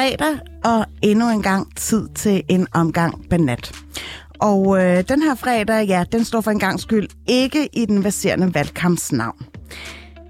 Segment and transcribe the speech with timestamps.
[0.00, 3.72] Fredag, og endnu en gang tid til en omgang banat.
[4.38, 8.02] Og øh, den her fredag, ja, den står for en gang skyld ikke i den
[8.02, 9.46] baserende valgkamps navn.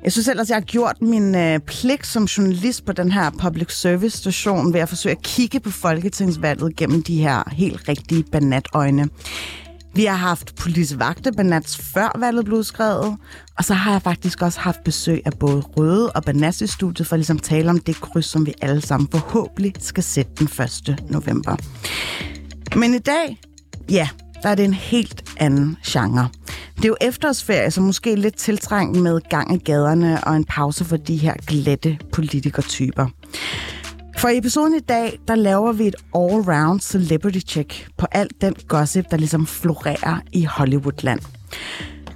[0.05, 3.73] Jeg synes ellers, jeg har gjort min øh, pligt som journalist på den her public
[3.73, 9.09] service station ved at forsøge at kigge på folketingsvalget gennem de her helt rigtige banatøjne.
[9.95, 13.17] Vi har haft politivagte Banats før valget blev udskrevet,
[13.59, 17.07] og så har jeg faktisk også haft besøg af både Røde og Banats i studiet
[17.07, 20.33] for ligesom at ligesom tale om det kryds, som vi alle sammen forhåbentlig skal sætte
[20.39, 21.05] den 1.
[21.11, 21.57] november.
[22.77, 23.41] Men i dag,
[23.91, 24.09] ja,
[24.43, 26.29] der er det en helt anden genre.
[26.77, 30.85] Det er jo efterårsferie, så måske lidt tiltrængt med gang i gaderne og en pause
[30.85, 33.07] for de her glatte politikertyper.
[34.21, 38.55] For i episoden i dag, der laver vi et all-round celebrity check på alt den
[38.69, 41.21] gossip, der ligesom florerer i Hollywoodland.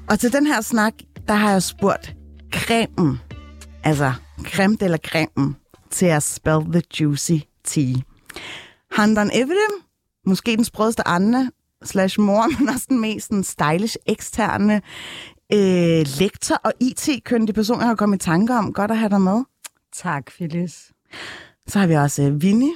[0.08, 0.94] Og til den her snak,
[1.28, 2.16] der har jeg spurgt
[2.52, 3.20] cremen,
[3.84, 5.56] altså creme eller cremen,
[5.90, 7.94] til at spell the juicy tea.
[8.92, 9.82] Handan Evidem,
[10.26, 11.50] måske den sprødeste Anne,
[11.84, 14.82] slash mor, men også den mest den stylish eksterne
[15.52, 18.72] øh, lektor og IT-køndig person, jeg har kommet i tanke om.
[18.72, 19.42] Godt at have dig med.
[19.92, 20.92] Tak, Phyllis.
[21.68, 22.72] Så har vi også øh, Vinnie,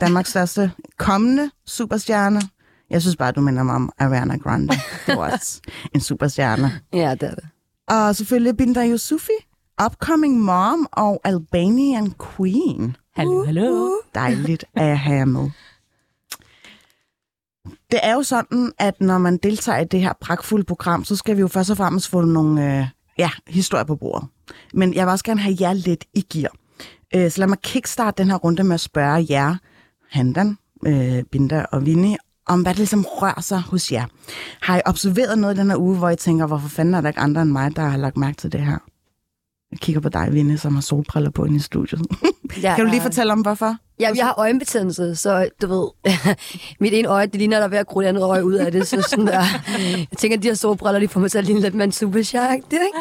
[0.00, 2.40] Danmarks største kommende superstjerne.
[2.90, 4.74] Jeg synes bare, du minder mig om Ariana Grande.
[5.06, 5.60] Det var også
[5.94, 6.80] en superstjerne.
[6.92, 7.48] Ja, det er det.
[7.88, 9.32] Og selvfølgelig Binda Yusufi,
[9.86, 12.96] upcoming mom og Albanian queen.
[13.14, 13.90] Hallo, hallo.
[14.14, 15.50] Dejligt at have jer med.
[17.90, 21.36] Det er jo sådan, at når man deltager i det her pragtfulde program, så skal
[21.36, 22.86] vi jo først og fremmest få nogle øh,
[23.18, 24.28] ja, historier på bordet.
[24.74, 26.52] Men jeg vil også gerne have jer lidt i gear.
[27.14, 29.56] Øh, så lad mig kickstarte den her runde med at spørge jer,
[30.10, 34.04] Handan, øh, Binda og Vinnie, om hvad det ligesom rører sig hos jer.
[34.60, 37.08] Har I observeret noget i den her uge, hvor I tænker, hvorfor fanden er der
[37.08, 38.78] ikke andre end mig, der har lagt mærke til det her?
[39.70, 42.00] Jeg kigger på dig, Vinnie, som har solbriller på inde i studiet.
[42.62, 43.76] Ja, kan du lige fortælle om, hvorfor?
[44.00, 46.14] Ja, jeg har øjenbetændelse, så du ved,
[46.80, 48.72] mit ene øje, det ligner, der er ved at gro det andet øje ud af
[48.72, 48.86] det.
[48.88, 49.44] Så sådan der.
[50.10, 51.92] Jeg tænker, at de her solbriller, de får mig til at ligne lidt med en
[51.92, 52.98] supershark, det ikke?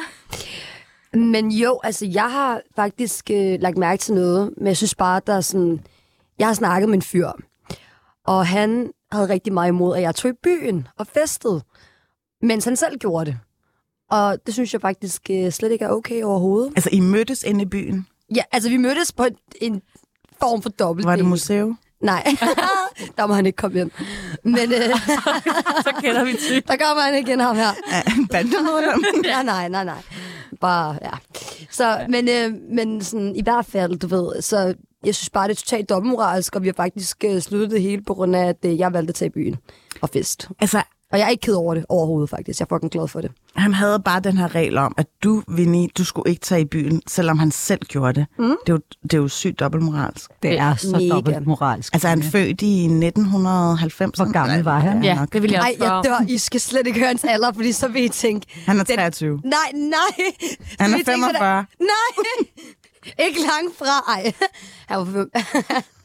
[1.13, 5.21] Men jo, altså, jeg har faktisk øh, lagt mærke til noget, men jeg synes bare,
[5.27, 5.81] der er sådan...
[6.39, 7.29] Jeg har snakket med en fyr,
[8.25, 11.61] og han havde rigtig meget imod, at jeg tog i byen og festede,
[12.41, 13.39] mens han selv gjorde det.
[14.11, 16.73] Og det synes jeg faktisk øh, slet ikke er okay overhovedet.
[16.75, 18.07] Altså, I mødtes inde i byen.
[18.35, 19.81] Ja, altså vi mødtes på en, en
[20.39, 21.07] form for dobbelt.
[21.07, 21.77] Var det museum?
[22.01, 22.23] Nej,
[23.17, 23.91] der må han ikke komme hjem.
[24.43, 24.95] Men øh,
[25.85, 26.67] Så kender vi typ.
[26.67, 27.69] der kommer han igen, ham her.
[27.91, 28.01] Ja,
[28.31, 29.03] bandemedlem.
[29.25, 30.01] Ja, nej, nej, nej.
[30.61, 31.09] Bare, ja.
[31.71, 34.73] Så, men, øh, men sådan, i hvert fald, du ved, så
[35.05, 38.01] jeg synes bare, det er totalt dobbeltmoralsk, og vi har faktisk øh, sluttet det hele
[38.03, 39.55] på grund af, at øh, jeg valgte at tage i byen
[40.01, 40.49] og fest.
[40.59, 42.59] Altså, Og jeg er ikke ked over det overhovedet, faktisk.
[42.59, 43.31] Jeg er fucking glad for det.
[43.55, 46.65] han havde bare den her regel om, at du, Vinnie, du skulle ikke tage i
[46.65, 48.25] byen, selvom han selv gjorde det.
[48.39, 48.43] Mm.
[48.45, 50.31] Det, er jo, det er jo sygt dobbeltmoralsk.
[50.43, 51.09] Det er så Mega.
[51.09, 51.93] dobbelt moralsk.
[51.93, 54.17] Altså, han født i 1990.
[54.17, 55.03] Hvor gammel var han?
[55.03, 56.33] Ja, det vil jeg Nej, også spørge jeg dør.
[56.33, 58.63] I skal slet ikke høre hans alder, fordi så vil I tænke...
[58.65, 59.39] Han er Den- 23.
[59.43, 60.25] Nej, nej.
[60.79, 61.65] Han er vil I tænke, 45.
[61.79, 62.45] Nej.
[63.27, 64.13] ikke langt fra.
[64.15, 64.33] Ej.
[64.87, 65.05] Han var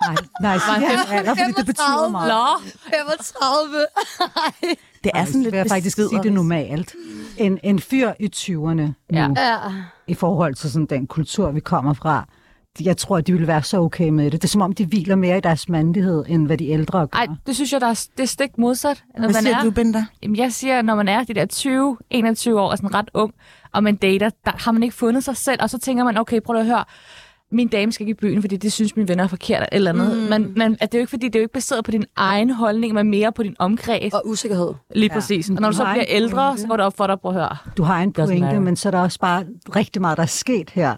[0.00, 2.12] Nej, nej, er alder, fordi det betyder 35.
[2.12, 2.28] meget.
[2.28, 3.86] Nå, 35.
[4.36, 4.74] Ej.
[5.04, 6.94] Det er sådan lidt jeg faktisk sige det normalt.
[7.36, 9.28] En, en fyr i 20'erne nu, Ja.
[10.06, 12.26] I forhold til sådan den kultur, vi kommer fra,
[12.80, 14.32] jeg tror, de ville være så okay med det.
[14.32, 17.18] Det er som om, de hviler mere i deres mandighed, end hvad de ældre gør.
[17.18, 19.04] ej, det synes jeg, der er, det er stik modsat.
[19.14, 20.04] Når Hvad man siger er, du, Binda?
[20.22, 23.34] Jamen, jeg siger, når man er de der 20, 21 år og sådan ret ung,
[23.72, 26.40] og man dater, der har man ikke fundet sig selv, og så tænker man, okay,
[26.40, 26.84] prøv at høre,
[27.50, 30.16] min dame skal ikke i byen, fordi det synes mine venner er forkert eller andet.
[30.16, 30.22] Mm.
[30.22, 32.04] Men, men at det er jo ikke, fordi det er jo ikke baseret på din
[32.16, 34.14] egen holdning, men mere på din omkreds.
[34.14, 34.74] Og usikkerhed.
[34.94, 35.50] Lige præcis.
[35.50, 36.62] Og når du så bliver ældre, pointe.
[36.62, 37.56] så går det op for dig at prøve at høre.
[37.76, 39.44] Du har en pointe, men så er der også bare
[39.76, 40.96] rigtig meget, der er sket her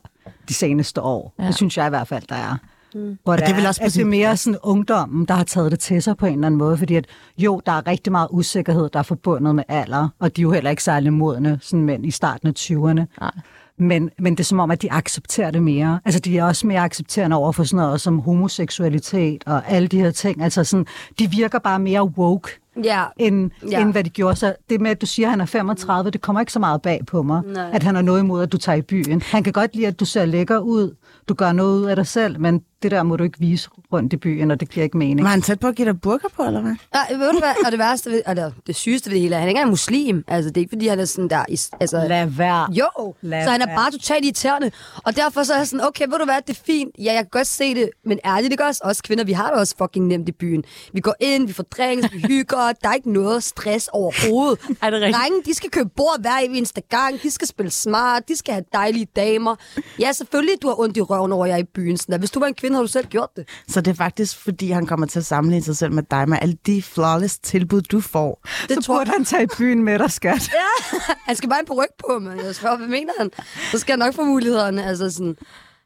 [0.49, 1.35] de seneste år.
[1.39, 1.47] Ja.
[1.47, 2.57] Det synes jeg i hvert fald, der er.
[2.95, 3.19] Mm.
[3.25, 5.81] Hvor det er vel også at det er mere sådan ungdommen, der har taget det
[5.81, 7.07] til sig på en eller anden måde, fordi at
[7.39, 10.53] jo, der er rigtig meget usikkerhed, der er forbundet med alder, og de er jo
[10.53, 13.21] heller ikke særlig modne, sådan mænd i starten af 20'erne.
[13.21, 13.31] Nej.
[13.79, 16.01] Men, men det er som om, at de accepterer det mere.
[16.05, 19.99] Altså, de er også mere accepterende over for sådan noget som homoseksualitet og alle de
[20.01, 20.43] her ting.
[20.43, 20.87] Altså, sådan,
[21.19, 22.51] de virker bare mere woke,
[22.85, 23.05] Ja.
[23.17, 23.81] end, Ja.
[23.83, 24.37] end hvad de gjorde.
[24.37, 26.83] Så det med, at du siger, at han er 35, det kommer ikke så meget
[26.83, 27.71] bag på mig, Nej.
[27.73, 29.23] at han har noget imod, at du tager i byen.
[29.23, 30.95] Han kan godt lide, at du ser lækker ud,
[31.29, 34.13] du gør noget ud af dig selv, men det der må du ikke vise rundt
[34.13, 35.23] i byen, og det giver ikke mening.
[35.23, 36.75] Var han tæt på at give dig burger på, eller hvad?
[36.95, 37.53] Nej, ved du hvad?
[37.67, 39.67] Og det værste, ved, eller det sygeste ved det hele er, at han ikke er
[39.67, 40.25] muslim.
[40.29, 41.45] Altså, det er ikke, fordi han er sådan der...
[41.81, 42.73] Altså, Lad være.
[42.73, 43.77] Jo, Lad så han er være.
[43.77, 44.71] bare totalt irriterende.
[45.05, 46.95] Og derfor så er jeg sådan, okay, ved du hvad, det er fint.
[46.99, 49.25] Ja, jeg kan godt se det, men ærligt, det gør os også kvinder.
[49.25, 50.65] Vi har det også fucking nemt i byen.
[50.93, 52.73] Vi går ind, vi får drinks, vi hygger.
[52.83, 54.59] Der er ikke noget stress overhovedet.
[54.83, 55.17] Er det rigtigt?
[55.17, 57.23] Drenge, de skal købe bord hver eneste gang.
[57.23, 58.29] De skal spille smart.
[58.29, 59.57] De skal have dejlige damer.
[60.01, 61.97] Ja, selvfølgelig, du har ondt i røven over, at jeg er i byen.
[61.97, 62.19] Sådan der.
[62.19, 63.49] Hvis du var en kvinde, kvinde, har du selv gjort det.
[63.69, 66.39] Så det er faktisk, fordi han kommer til at sammenligne sig selv med dig, med
[66.41, 68.47] alle de flawless tilbud, du får.
[68.69, 70.51] Det Så tror burde han tage i byen med dig, skat.
[71.27, 73.31] Han skal bare en ryg på, men jeg spørger, hvad mener han?
[73.73, 74.85] Så skal han nok få mulighederne.
[74.85, 75.37] Altså sådan,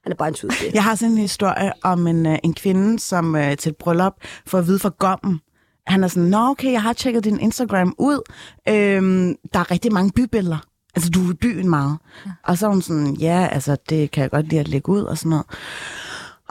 [0.03, 0.51] han er bare en tud.
[0.75, 4.15] Jeg har sådan en historie om en, øh, en kvinde, som øh, til et bryllup
[4.47, 5.41] får at vide fra gommen,
[5.87, 8.21] han er sådan, nå okay, jeg har tjekket din Instagram ud.
[8.69, 10.59] Øhm, der er rigtig mange bybilleder.
[10.95, 11.99] Altså, du er i byen meget.
[12.27, 12.31] Ja.
[12.45, 15.03] Og så er hun sådan, ja, altså, det kan jeg godt lide at lægge ud
[15.03, 15.47] og sådan noget.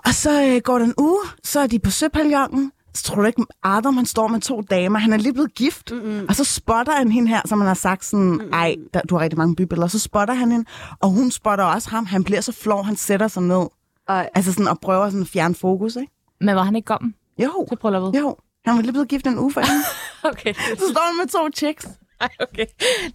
[0.05, 2.71] Og så øh, går der en uge, så er de på Søpavillongen.
[2.93, 4.99] Så tror du ikke, Adam han står med to damer.
[4.99, 5.91] Han er lige blevet gift.
[5.91, 6.25] Mm-hmm.
[6.29, 9.23] Og så spotter han hende her, som han har sagt sådan, ej, der, du har
[9.23, 9.87] rigtig mange bybilleder.
[9.87, 10.65] Så spotter han hende,
[10.99, 12.05] og hun spotter også ham.
[12.05, 13.65] Han bliver så flov, han sætter sig ned.
[14.09, 14.29] Ej.
[14.35, 16.11] Altså sådan, og prøver sådan at fjerne fokus, ikke?
[16.41, 18.19] Men var han ikke kommet Jo, til brylluppet?
[18.19, 18.35] jo.
[18.65, 19.83] Han var lige blevet gift en uge for hende.
[20.31, 20.53] Okay.
[20.53, 21.87] Så står han med to chicks.
[22.49, 22.65] Okay.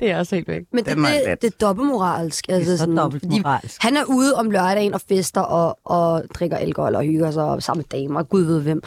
[0.01, 0.63] Det er også helt væk.
[0.73, 2.45] Men det, er det, det er dobbeltmoralsk.
[2.49, 3.83] Altså, Det er så sådan, dobbeltmoralsk.
[3.83, 7.63] Han er ude om lørdagen og fester og, og drikker alkohol og hygger sig og
[7.63, 8.83] sammen med damer, gud ved hvem.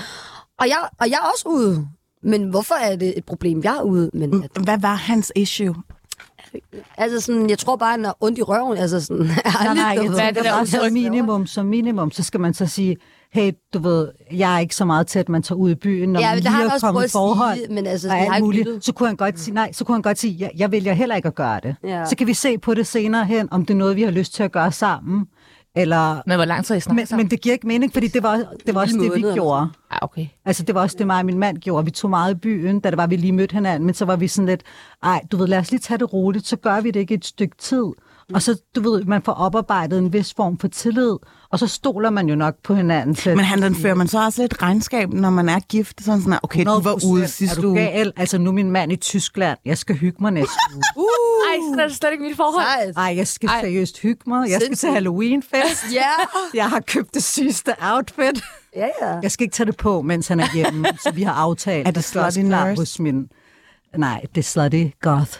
[0.60, 1.88] Og jeg, og jeg er også ude.
[2.24, 4.10] Men hvorfor er det et problem, jeg er ude?
[4.14, 5.76] Men at, Hvad var hans issue?
[6.98, 8.78] altså sådan, jeg tror bare, han er ondt i røven.
[8.78, 12.40] Altså sådan, Nej, nej, jeg er tænker der også som minimum, som minimum, så skal
[12.40, 12.98] man så sige,
[13.34, 16.10] hey, du ved, jeg er ikke så meget til, at man tager ud i byen,
[16.10, 17.58] når Ja, man lige har er kommet i forhold.
[17.58, 18.86] sige, men altså, og alt muligt, lyttet.
[18.86, 21.16] så kunne han godt sige, nej, så kunne han godt sige, jeg, jeg vælger heller
[21.16, 21.76] ikke at gøre det.
[21.84, 22.06] Ja.
[22.06, 24.34] Så kan vi se på det senere hen, om det er noget, vi har lyst
[24.34, 25.26] til at gøre sammen,
[25.76, 26.22] eller...
[26.28, 27.24] Men hvor lang tid I Men, sammen?
[27.26, 29.70] men det giver ikke mening, fordi det var, det var også det, vi gjorde.
[29.92, 30.26] Ah, okay.
[30.46, 31.86] Altså, det var også det, mig og min mand gjorde.
[31.86, 34.16] Vi tog meget i byen, da det var, vi lige mødte hinanden, men så var
[34.16, 34.62] vi sådan lidt,
[35.04, 37.26] ej, du ved, lad os lige tage det roligt, så gør vi det ikke et
[37.26, 37.84] stykke tid.
[38.34, 41.16] Og så, du ved, man får oparbejdet en vis form for tillid,
[41.52, 43.16] og så stoler man jo nok på hinanden.
[43.16, 46.04] Til, Men han, den fører man så også lidt regnskab, når man er gift.
[46.04, 47.08] Sådan sådan, okay, du var 100%.
[47.08, 47.78] ude Er sidste du uge.
[47.80, 48.14] gal?
[48.18, 49.58] Altså, nu er min mand i Tyskland.
[49.66, 50.54] Jeg skal hygge mig næste
[50.98, 51.06] uge.
[51.52, 52.66] Ej, så er det slet ikke mit forhold.
[52.66, 52.98] Sejt.
[52.98, 53.62] Ej, jeg skal Ej.
[53.62, 54.40] seriøst hygge mig.
[54.50, 54.94] Jeg skal til Sindssygt.
[54.94, 55.86] Halloween-fest.
[55.94, 56.10] Ja,
[56.54, 58.44] Jeg har købt det sygeste outfit.
[58.76, 59.20] ja, ja.
[59.24, 61.88] Jeg skal ikke tage det på, mens han er hjemme, så vi har aftalt.
[61.88, 62.82] Er det Slutty klar Nurse?
[62.82, 63.28] hos min...
[63.98, 65.32] Nej, det er Slutty Goth.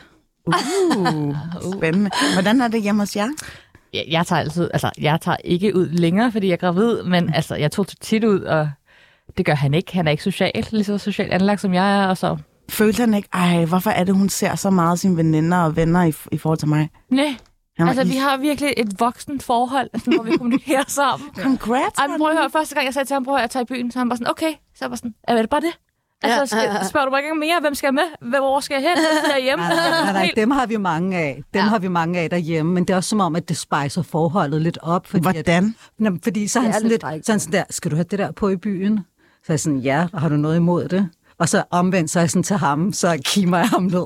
[0.98, 1.36] Uh,
[1.74, 2.10] spændende.
[2.34, 3.28] Hvordan er det hjemme hos jer?
[3.94, 7.34] Jeg, jeg tager altid, altså, jeg tager ikke ud længere, fordi jeg er gravid, men
[7.34, 8.70] altså, jeg tog tit ud, og
[9.38, 9.94] det gør han ikke.
[9.94, 12.38] Han er ikke social, lige så socialt anlagt, som jeg er, og så...
[12.70, 16.04] Følte han ikke, ej, hvorfor er det, hun ser så meget sine veninder og venner
[16.04, 16.90] i, i forhold til mig?
[17.10, 17.36] Nej,
[17.80, 21.30] var altså, vi har virkelig et voksen forhold, altså, hvor vi kommunikerer sammen.
[21.36, 23.64] Congrats, Ej, prøv at høre, første gang jeg sagde til ham, prøv at jeg tager
[23.64, 25.80] i byen, så han bare sådan, okay, så jeg bare sådan, er det bare det?
[26.24, 28.30] Altså, skal, spørger du mig ikke mere, hvem skal jeg med?
[28.30, 28.98] Hvem, hvor skal jeg hen?
[29.30, 29.66] Jeg er hjemme.
[30.04, 31.44] Nej, nej, dem har vi mange af.
[31.54, 31.68] Dem ja.
[31.68, 34.62] har vi mange af derhjemme, men det er også som om, at det spejser forholdet
[34.62, 35.08] lidt op.
[35.08, 35.76] Fordi At, Hvordan?
[35.98, 37.26] Men fordi så er han sådan lidt lidt, frækt.
[37.26, 38.98] så han sådan der, skal du have det der på i byen?
[39.44, 41.10] Så er jeg sådan, ja, har du noget imod det?
[41.38, 44.06] Og så omvendt, så er jeg sådan til ham, så kimer jeg ham ned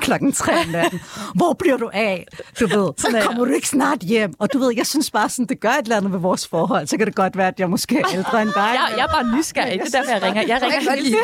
[0.00, 1.00] klokken tre om natten.
[1.34, 2.26] Hvor bliver du af?
[2.60, 4.34] Du ved, så kommer du ikke snart hjem.
[4.38, 6.86] Og du ved, jeg synes bare sådan, det gør et eller andet ved vores forhold.
[6.86, 8.60] Så kan det godt være, at jeg måske er ældre end dig.
[8.74, 10.42] Jeg, jeg er bare nysgerrig, det er derfor, jeg ringer.
[10.46, 11.16] Jeg ringer, Jeg godt lide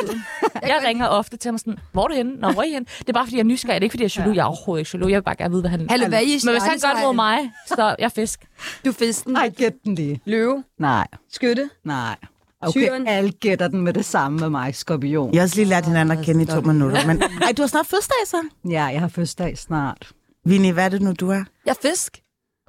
[0.62, 2.32] jeg, ringer ofte til ham sådan, hvor er du henne?
[2.36, 2.86] Nå, hvor er I henne?
[2.98, 3.74] Det er bare, fordi jeg er nysgerrig.
[3.74, 4.36] Det er ikke, fordi jeg er jaloux.
[4.36, 5.10] Jeg er overhovedet ikke jaloux.
[5.10, 5.86] Jeg vil bare gerne vide, hvad han...
[5.90, 7.06] Hallo, hvad er I Men hvis han stjernesegl?
[7.06, 8.40] mod mig, så jeg fisk.
[8.84, 9.36] Du er fisken.
[9.36, 10.20] Ej, gæt den lige.
[10.24, 10.64] Løve.
[10.78, 11.70] Nej, Skytte.
[11.84, 12.16] nej.
[12.62, 13.06] Okay, Tyren.
[13.06, 15.32] alle gætter den med det samme med mig, skorpion.
[15.32, 17.06] Jeg har også lige lært hinanden at kende i to minutter.
[17.06, 18.36] Men, ej, du har snart fødselsdag, så.
[18.70, 20.12] Ja, jeg har fødselsdag snart.
[20.44, 21.44] Vinnie, hvad er det nu, du er?
[21.66, 22.18] Jeg er fisk.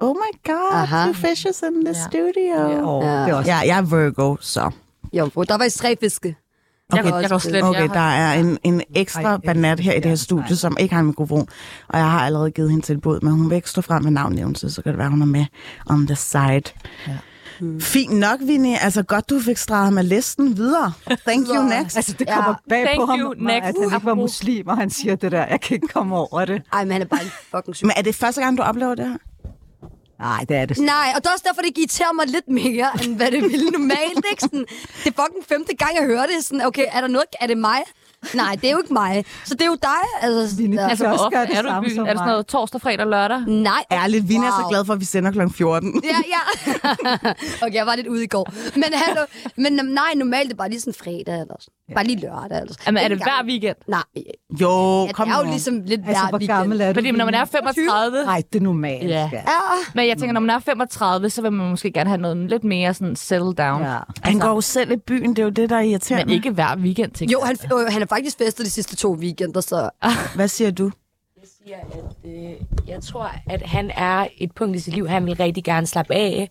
[0.00, 1.04] Oh my god, Aha.
[1.04, 2.08] two fishes in the Ja.
[2.08, 2.88] studio.
[2.88, 3.10] Og Ja.
[3.22, 4.70] det er også Ja, jeg er Virgo, så.
[5.12, 5.42] Jomfru.
[5.42, 6.36] Der var i tre fiske.
[6.94, 9.96] Jeg, var jeg, også slet Okay, der er en, en ekstra Ej, banat her i
[9.96, 10.54] det her ja, studie, nej.
[10.54, 11.48] som ikke har en mikrofon.
[11.88, 14.70] Og jeg har allerede givet hende tilbud, men hun vil ikke stå frem med navnnævnelse,
[14.70, 15.44] så kan det være, hun er med
[15.90, 16.62] on the side.
[17.08, 17.16] Ja.
[17.80, 18.78] Fint nok, Vinnie.
[18.78, 20.92] Altså godt, du fik streget med listen videre.
[21.26, 21.96] Thank you next.
[21.96, 22.34] Altså, det Ja.
[22.34, 23.56] kommer bag Thank på ham, next.
[23.56, 25.46] at han ikke var muslim, og han siger det der.
[25.46, 26.62] Jeg kan ikke komme over det.
[26.72, 27.86] Ej, men han er bare en fucking syg.
[27.86, 29.16] Men er det første gang, du oplever det her?
[30.20, 30.78] Nej, det er det.
[30.78, 33.70] Nej, og det er også derfor, det irriterer mig lidt mere, end hvad det ville
[33.70, 34.24] normalt.
[34.30, 34.40] Ikke?
[34.42, 34.64] Sådan,
[35.04, 36.44] det er fucking femte gang, jeg hører det.
[36.44, 37.24] Sådan, okay, er der noget?
[37.40, 37.78] Er det mig?
[38.34, 39.24] Nej, det er jo ikke mig.
[39.44, 40.02] Så det er jo dig.
[40.20, 41.96] Altså, Vinnie, du Altså, hvor også ofte det er du i samme byen?
[41.96, 43.40] som Er det sådan noget torsdag, fredag, lørdag?
[43.46, 43.84] Nej.
[43.92, 44.68] Ærligt, Vinnie er så Wow.
[44.70, 45.40] glad for, at vi sender kl.
[45.54, 46.02] 14.
[46.04, 46.42] Ja, ja.
[47.66, 48.52] okay, jeg var lidt ude i går.
[48.74, 49.20] Men, hallo,
[49.56, 51.74] men nej, normalt er det bare lige sådan fredag eller sådan.
[51.94, 52.82] Bare lige lørdag eller sådan.
[52.86, 53.76] Jamen, er det hver weekend?
[53.88, 54.02] Nej,
[54.60, 55.50] Jo, ja, kom det er jo nu.
[55.50, 56.58] ligesom lidt Altså, hver hvor weekend.
[56.58, 56.94] gammel er du?
[56.94, 58.24] Fordi når man er 35...
[58.24, 59.08] Nej, det er normalt.
[59.10, 59.30] Ja.
[59.32, 59.40] Ja,
[59.94, 62.64] Men jeg tænker, når man er 35, så vil man måske gerne have noget lidt
[62.64, 63.82] mere sådan settle down.
[63.82, 63.98] Ja.
[64.22, 66.24] Han går jo selv i byen, det er jo det, der er irriterende.
[66.26, 69.12] Men ikke hver weekend, tænker jo, han, øh, han har faktisk festet de sidste to
[69.12, 69.90] weekender, så...
[70.36, 70.90] Hvad siger du?
[71.64, 72.50] siger, at øh,
[72.88, 76.14] jeg tror, at han er et punkt i sit liv, han vil rigtig gerne slappe
[76.14, 76.50] af.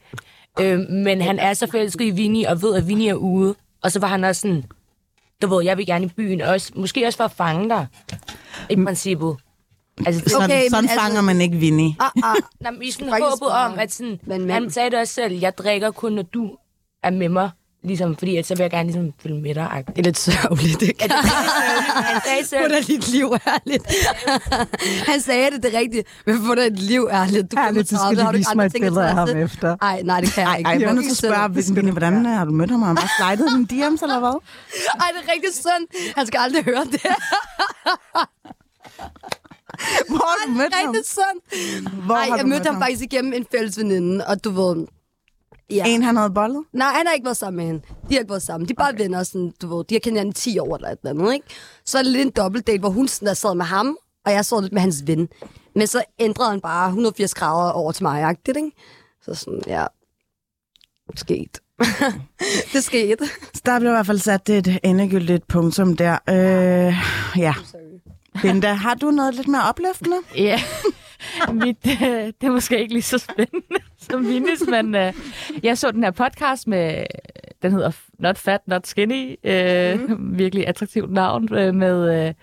[0.62, 3.56] Øh, men han er så forelsket i Vinnie, og ved, at Vinnie er ude.
[3.84, 4.64] Og så var han også sådan,
[5.42, 7.88] du ved, jeg vil gerne i byen, også, måske også for at fange dig,
[8.70, 9.38] i princippet.
[10.06, 11.96] Altså, det, Sådan, Okay, men sådan altså- fanger man ikke Vinnie.
[12.00, 12.36] Ah, ah.
[12.62, 15.00] nej, men i sådan håbet bare- om, at sådan, Men- men, men- han sagde det
[15.00, 16.56] også selv, jeg drikker kun, når du
[17.04, 17.50] er med mig.
[17.84, 19.84] Ligesom, fordi at så vil jeg gerne ligesom følge med dig.
[19.88, 21.10] Det er lidt sørgeligt, ikke?
[22.12, 23.84] Han sagde selv, Hvordan dit liv ærligt.
[25.08, 26.08] Han sagde det, det er rigtigt.
[26.26, 27.52] Men hvordan dit liv ærligt.
[27.52, 29.78] Du er Ærligt, så 35, skal du vise mig et billede af ham efter.
[29.82, 30.68] Ej, nej, det kan jeg Ej, ikke.
[30.68, 32.82] ej, jeg er nødt til at spørge, hvordan har du mødt ham?
[32.82, 34.40] Har han slidet dine DM's, eller hvad?
[35.00, 36.14] Ej, det er rigtig synd.
[36.16, 37.02] Han skal aldrig høre det.
[40.08, 40.96] Hvor har du mødt ham?
[42.06, 44.88] Hvor Nej, har jeg du mødte ham faktisk igennem en fælles veninde, og du ved...
[45.70, 45.84] Ja.
[45.88, 46.64] En, han havde bollet?
[46.74, 47.82] Nej, han har ikke været sammen med hende.
[48.10, 48.68] De har ikke været sammen.
[48.68, 49.04] De er bare okay.
[49.04, 51.34] venner, sådan, du ved, de har kendt hinanden i 10 år eller et eller andet,
[51.34, 51.48] ikke?
[51.86, 54.46] Så er det lidt en dobbeltdate, hvor hun sådan der sad med ham, og jeg
[54.46, 55.28] sad lidt med hans ven.
[55.76, 58.72] Men så ændrede han bare 180 grader over til mig, ikke?
[59.22, 59.86] Så sådan, ja,
[61.16, 61.60] sket.
[62.74, 63.26] det skete.
[63.54, 66.18] Så der blev i hvert fald sat et endegyldigt punktum der.
[66.30, 66.96] Øh,
[67.38, 67.54] ja.
[68.44, 70.18] Linda, har du noget lidt mere opløftende?
[70.36, 70.62] Ja,
[71.66, 75.14] Mit, øh, det er måske ikke lige så spændende som Vindes, men øh,
[75.64, 77.06] jeg så den her podcast med,
[77.62, 80.38] den hedder Not Fat, Not Skinny, øh, mm.
[80.40, 82.34] virkelig attraktivt navn, øh, med øh,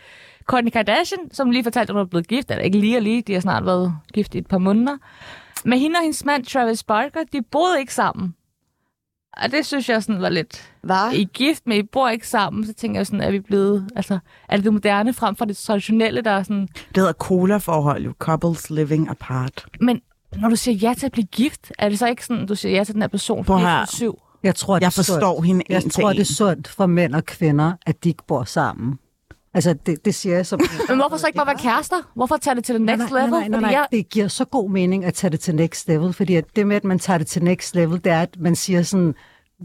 [0.47, 3.23] Kourtney Kardashian, som lige fortalte, at hun er blevet gift, eller ikke lige og lige,
[3.23, 4.97] de har snart været gift i et par måneder.
[5.64, 8.35] Men hende og hendes mand, Travis Barker, de boede ikke sammen.
[9.43, 10.71] Og det synes jeg sådan var lidt...
[10.83, 11.12] Hvad?
[11.12, 13.88] I gift, men I bor ikke sammen, så tænker jeg sådan, er vi blevet...
[13.97, 16.69] Altså, er det det moderne frem for det traditionelle, der er sådan...
[16.88, 18.12] Det hedder cola-forhold, jo.
[18.19, 19.66] Couples living apart.
[19.81, 20.00] Men
[20.37, 22.76] når du siger ja til at blive gift, er det så ikke sådan, du siger
[22.76, 23.85] ja til den her person Prøv her.
[23.88, 25.07] 7 Jeg tror, det Jeg er sundt.
[25.07, 28.09] forstår hende Jeg en til tror, det er sundt for mænd og kvinder, at de
[28.09, 28.99] ikke bor sammen.
[29.56, 30.60] Altså, det, det siger jeg som...
[30.88, 31.96] Men hvorfor så ikke bare være kærester?
[32.14, 33.30] Hvorfor tage det til the next nej, nej, level?
[33.30, 35.88] Nej, nej, Fordi nej, jeg, det giver så god mening at tage det til next
[35.88, 38.36] level, fordi at det med, at man tager det til next level, det er, at
[38.38, 39.14] man siger sådan,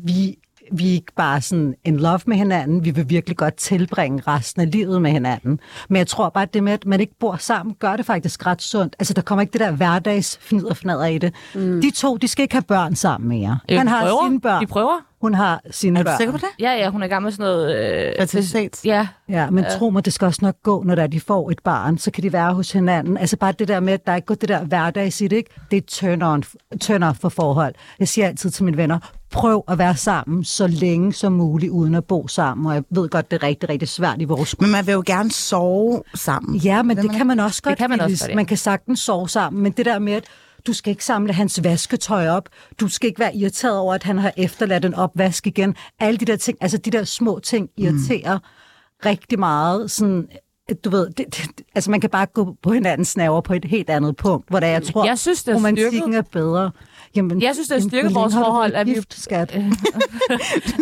[0.05, 0.37] vi,
[0.71, 4.61] vi er ikke bare sådan in love med hinanden, vi vil virkelig godt tilbringe resten
[4.61, 5.59] af livet med hinanden.
[5.89, 8.45] Men jeg tror bare, at det med, at man ikke bor sammen, gør det faktisk
[8.45, 8.95] ret sundt.
[8.99, 11.33] Altså, der kommer ikke det der hverdags fnider fnader i det.
[11.55, 11.81] Mm.
[11.81, 13.59] De to, de skal ikke have børn sammen mere.
[13.71, 14.25] Øh, Han har prøver.
[14.27, 14.61] sine børn.
[14.61, 14.97] De prøver.
[15.21, 16.17] Hun har sine Er du børn.
[16.17, 16.47] sikker på det?
[16.59, 18.07] Ja, ja, hun er med sådan noget...
[18.07, 18.85] Øh, Fertilitet?
[18.85, 21.59] ja, Ja, men tro mig, det skal også nok gå, når der de får et
[21.63, 23.17] barn, så kan de være hos hinanden.
[23.17, 25.49] Altså bare det der med, at der ikke går det der hverdag i det, ikke?
[25.71, 26.43] det er turn on,
[26.81, 27.73] turn off for forhold.
[27.99, 28.99] Jeg siger altid til mine venner,
[29.31, 32.65] prøv at være sammen så længe som muligt, uden at bo sammen.
[32.65, 35.03] Og jeg ved godt, det er rigtig, rigtig svært i vores Men man vil jo
[35.05, 36.55] gerne sove sammen.
[36.55, 37.77] Ja, men det kan man også godt.
[37.77, 38.35] kan man også godt, ja.
[38.35, 40.23] Man kan sagtens sove sammen, men det der med, at
[40.67, 44.17] du skal ikke samle hans vasketøj op, du skal ikke være irriteret over, at han
[44.17, 45.75] har efterladt en opvask igen.
[45.99, 49.05] Alle de der ting, altså de der små ting irriterer mm.
[49.05, 49.91] rigtig meget.
[49.91, 50.27] Sådan,
[50.85, 53.89] du ved, det, det, altså man kan bare gå på hinandens naver på et helt
[53.89, 56.17] andet punkt, hvor der jeg tror, Jeg synes, det er romantikken styrket.
[56.17, 56.71] er bedre.
[57.15, 59.49] Jamen, Jeg synes, det er hvor vores forhold, at vi- gift, skat?
[59.53, 59.63] det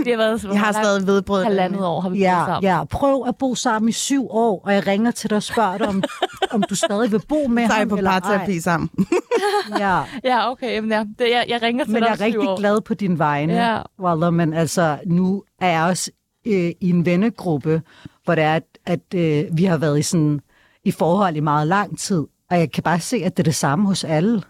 [0.08, 0.44] har været...
[0.44, 1.44] Jeg har stadig vedbrød.
[1.44, 2.64] halvandet år, har vi boet Ja, sammen.
[2.64, 5.78] ja, prøv at bo sammen i syv år, og jeg ringer til dig og spørger
[5.78, 6.04] dig, om,
[6.52, 8.20] om du stadig vil bo med er ham på eller ej.
[8.20, 8.90] parterapi sammen.
[9.80, 10.74] Ja, Ja, okay.
[10.76, 11.00] Jamen, ja.
[11.20, 12.58] Det, jeg, jeg ringer til men dig jeg om er rigtig år.
[12.58, 13.82] glad på din vegne, Ja.
[14.00, 16.12] Walter, men altså, nu er jeg også
[16.48, 17.82] øh, i en vennegruppe,
[18.26, 20.40] hvor det er, at, at øh, vi har været i sådan
[20.84, 23.56] i forhold i meget lang tid, og jeg kan bare se, at det er det
[23.56, 24.42] samme hos alle.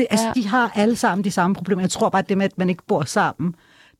[0.00, 0.32] Det, altså, Ja.
[0.34, 1.82] de har alle sammen de samme problemer.
[1.82, 3.54] Jeg tror bare, at det med, at man ikke bor sammen,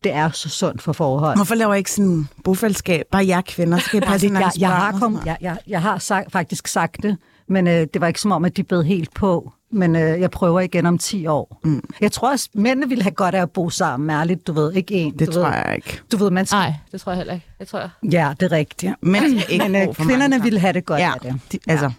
[0.04, 1.36] det er så sundt for forhold.
[1.36, 3.04] Hvorfor laver I ikke sådan en bofællesskab?
[3.12, 6.32] Bare jer kvinder skal passe det, jeg, jeg, har kom, jeg, jeg, jeg har sagt,
[6.32, 7.16] faktisk sagt det,
[7.48, 9.52] men øh, det var ikke som om, at de bed helt på.
[9.72, 11.60] Men øh, jeg prøver igen om 10 år.
[11.64, 11.82] Mm.
[12.00, 14.94] Jeg tror også, mændene ville have godt af at bo sammen, ærligt, du ved, ikke
[14.94, 15.18] en.
[15.18, 16.00] Det du tror ved, jeg ikke.
[16.12, 16.56] Du ved, man skal...
[16.56, 17.46] Nej, det tror jeg heller ikke.
[17.58, 17.90] Jeg tror, jeg...
[18.12, 18.92] Ja, det er rigtigt.
[19.02, 20.44] Men, ikke Men øh, mange kvinderne sammen.
[20.44, 21.40] ville have det godt ja, af det.
[21.52, 21.90] De, altså,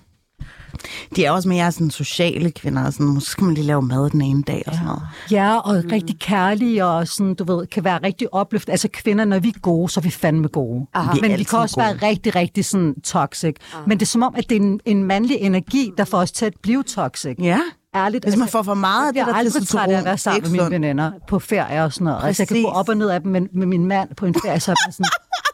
[1.16, 2.86] de er også mere sådan sociale kvinder.
[2.86, 5.02] og Sådan, måske skal man lige lave mad den ene dag og sådan noget.
[5.32, 5.90] Ja, og mm.
[5.92, 8.72] rigtig kærlige og sådan, du ved, kan være rigtig opløftet.
[8.72, 10.80] Altså kvinder, når vi er gode, så er vi fandme gode.
[10.94, 11.86] Vi er Men vi kan også gode.
[11.86, 13.56] være rigtig, rigtig sådan toxic.
[13.88, 16.32] Men det er som om, at det er en, en mandlig energi, der får os
[16.32, 17.36] til at blive toxic.
[17.40, 17.60] Ja,
[17.96, 18.26] Ærligt.
[18.26, 20.42] hvis man får for meget af det der er aldrig træt af at være sammen
[20.42, 22.24] med mine veninder på ferie og sådan noget.
[22.24, 22.78] Altså, jeg kan gå Præcis.
[22.80, 25.06] op og ned af dem med, med min mand på en ferie, så er sådan,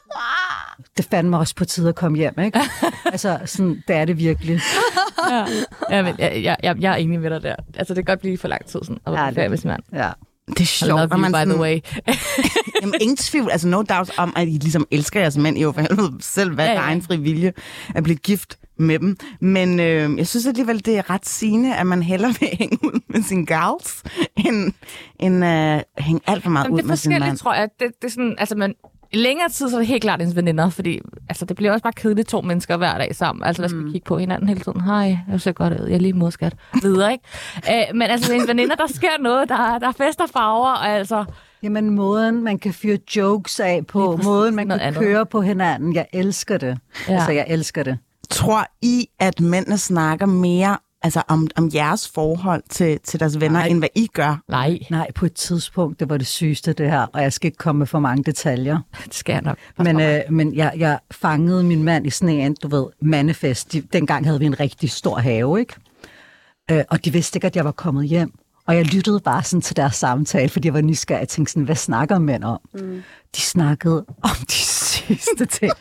[0.98, 2.60] det fandt mig også på tide at komme hjem, ikke?
[3.06, 4.60] Altså, sådan, det er det virkelig.
[5.32, 5.46] Ja,
[5.92, 7.56] ja men jeg, jeg, jeg, jeg er enig med dig der.
[7.76, 9.68] Altså, det kan godt blive for lang tid sådan, at være Ja, det- med sin
[9.70, 9.84] mand.
[9.94, 10.10] Ja.
[10.48, 11.80] Det er I sjovt, love you, man by the sådan, way.
[12.82, 15.58] Jamen, ingen tvivl, altså no doubt om, at I ligesom elsker jeres mænd.
[15.58, 17.54] I jo for helvede selv været Ja, ja, egen fri vilje
[17.96, 19.18] at blive gift med dem.
[19.42, 23.00] Men øh, jeg synes alligevel, det er ret sigende, at man hellere vil hænge ud
[23.10, 24.04] med sine gals,
[24.38, 24.74] end,
[25.20, 27.22] end øh, hænge alt for meget Jamen, ud det er med sin mand.
[27.22, 27.70] forskelligt, tror jeg.
[27.80, 28.74] Det, det er sådan, altså, man,
[29.12, 31.00] i længere tid, så er det helt klart ens veninder, fordi
[31.30, 33.44] altså, det bliver også bare kedeligt to mennesker hver dag sammen.
[33.44, 34.82] Altså, der skal vi kigge på hinanden hele tiden.
[34.82, 35.86] Hej, jeg ser godt ud.
[35.88, 36.54] Jeg er lige modskat.
[36.82, 37.24] Videre, ikke?
[37.74, 39.50] Æ, men altså, ens veninder, der sker noget.
[39.50, 41.26] Der, er- der er fest og farver, og altså...
[41.64, 45.02] Jamen, måden, man kan fyre jokes af på, måden, man kan andet.
[45.02, 45.94] køre på hinanden.
[45.96, 46.78] Jeg elsker det.
[47.10, 47.14] Ja.
[47.14, 47.98] Altså, jeg elsker det.
[48.30, 53.60] Tror I, at mændene snakker mere altså om, om jeres forhold til, til deres venner,
[53.60, 53.68] Nej.
[53.68, 54.42] end hvad I gør.
[54.50, 57.58] Nej, Nej, på et tidspunkt, det var det sygeste det her, og jeg skal ikke
[57.58, 58.80] komme med for mange detaljer.
[59.06, 59.58] det skal jeg nok.
[59.78, 63.74] Men, øh, men jeg, jeg fangede min mand i sådan en, du ved, mandefest.
[63.74, 65.74] De, dengang havde vi en rigtig stor have, ikke?
[66.72, 68.34] Øh, og de vidste ikke, at jeg var kommet hjem.
[68.68, 71.20] Og jeg lyttede bare sådan til deres samtale, fordi jeg var nysgerrig.
[71.20, 72.60] Jeg tænkte sådan, hvad snakker mænd om?
[72.74, 73.04] Mm.
[73.36, 74.54] De snakkede om de
[75.08, 75.72] sidste ting.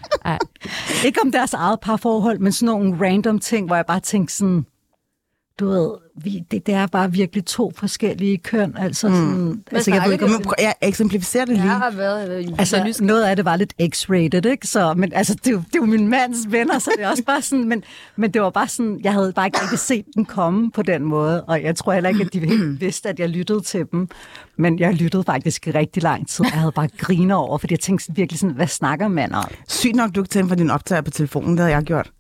[1.05, 4.67] Ikke om deres eget parforhold, men sådan nogle random ting, hvor jeg bare tænkte sådan,
[5.61, 5.91] du ved,
[6.25, 8.75] vi, det, det er bare virkelig to forskellige køn.
[8.79, 11.65] Altså, sådan, altså jeg ved ikke, om, Nu, prøv- jeg eksemplificerer det lige.
[11.67, 12.39] Jeg har været...
[12.39, 14.67] Øh, Altså, noget af det var lidt x-rated, ikke?
[14.67, 17.43] Så, men altså, det, er det jo min mands venner, så det er også bare
[17.43, 17.83] sådan, men,
[18.17, 21.03] men det var bare sådan, jeg havde bare ikke rigtig set den komme på den
[21.05, 24.09] måde, og jeg tror heller ikke, at de helt vidste, at jeg lyttede til dem,
[24.59, 27.81] men jeg lyttede faktisk i rigtig lang tid, jeg havde bare griner over, fordi jeg
[27.81, 29.45] tænkte sådan, virkelig sådan, hvad snakker man om?
[29.69, 32.11] Sygt nok, du ikke tændte for din optager på telefonen, det havde jeg gjort.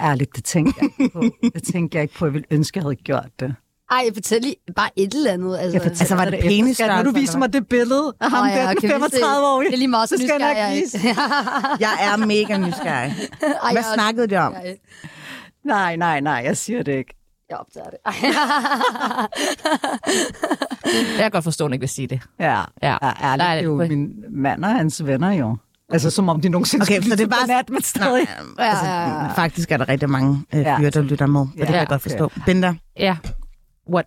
[0.00, 1.22] Ærligt, det tænkte jeg ikke på.
[1.54, 3.54] Det tænkte jeg ikke på, jeg ville ønske, jeg havde gjort det.
[3.90, 5.58] Ej, jeg fortæller lige bare et eller andet.
[5.58, 6.48] Altså, Jeg Altså, var det efter.
[6.50, 8.92] penis Skal- Når du eller mig det billede af ham ja, der, den kan vi
[8.92, 8.98] se?
[8.98, 11.08] 35 år Det er lige meget, så skal jeg nok jeg vise.
[11.08, 11.76] er.
[11.86, 13.14] Jeg er mega nysgerrig.
[13.62, 14.52] Ej, Hvad snakkede de om?
[14.52, 14.76] jeg-
[15.64, 17.14] Nej, nej, nej, jeg siger det ikke.
[17.50, 17.98] Jeg optager det.
[20.94, 22.20] Jeg kan godt forstå, at hun ikke vil sige det.
[22.40, 22.96] Ja, Ja.
[23.02, 25.56] ja ærligt, det er jo det- min mand og hans venner jo.
[25.92, 27.46] Altså, som om de nogensinde Okay, skulle så det er bare...
[27.46, 28.26] nat, men stadig.
[28.58, 29.32] Nej, altså, Ja, ja, ja.
[29.32, 30.78] Faktisk er der rigtig mange øh, Ja.
[30.78, 32.10] fyre, der lytter med, og det kan Ja, jeg godt okay.
[32.10, 32.30] forstå.
[32.46, 33.16] Binder, Ja.
[33.92, 34.06] What?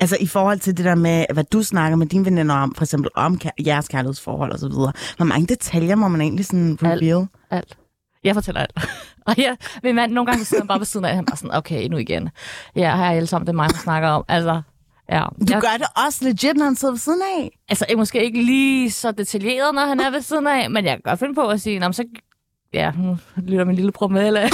[0.00, 2.84] altså i forhold til det der med, hvad du snakker med dine veninder om, for
[2.84, 4.92] eksempel om kær- jeres kærlighedsforhold og så videre.
[5.16, 7.26] Hvor mange detaljer må man egentlig sådan reveal?
[7.50, 7.76] Alt.
[8.24, 8.72] Jeg fortæller alt.
[9.26, 11.54] Og jeg, min mand, nogle gange sidder han bare ved siden af, han bare sådan,
[11.54, 12.28] okay, nu igen.
[12.76, 14.24] Ja, her er alle sammen, det er mig, der snakker om.
[14.28, 14.62] Altså,
[15.10, 15.20] ja.
[15.40, 17.58] Du jeg, gør det også legit, når han sidder ved siden af.
[17.68, 20.92] altså, jeg måske ikke lige så detaljeret, når han er ved siden af, men jeg
[20.94, 22.04] kan godt finde på at sige, "Nå, men så
[22.72, 24.50] ja, nu lytter min lille promille af.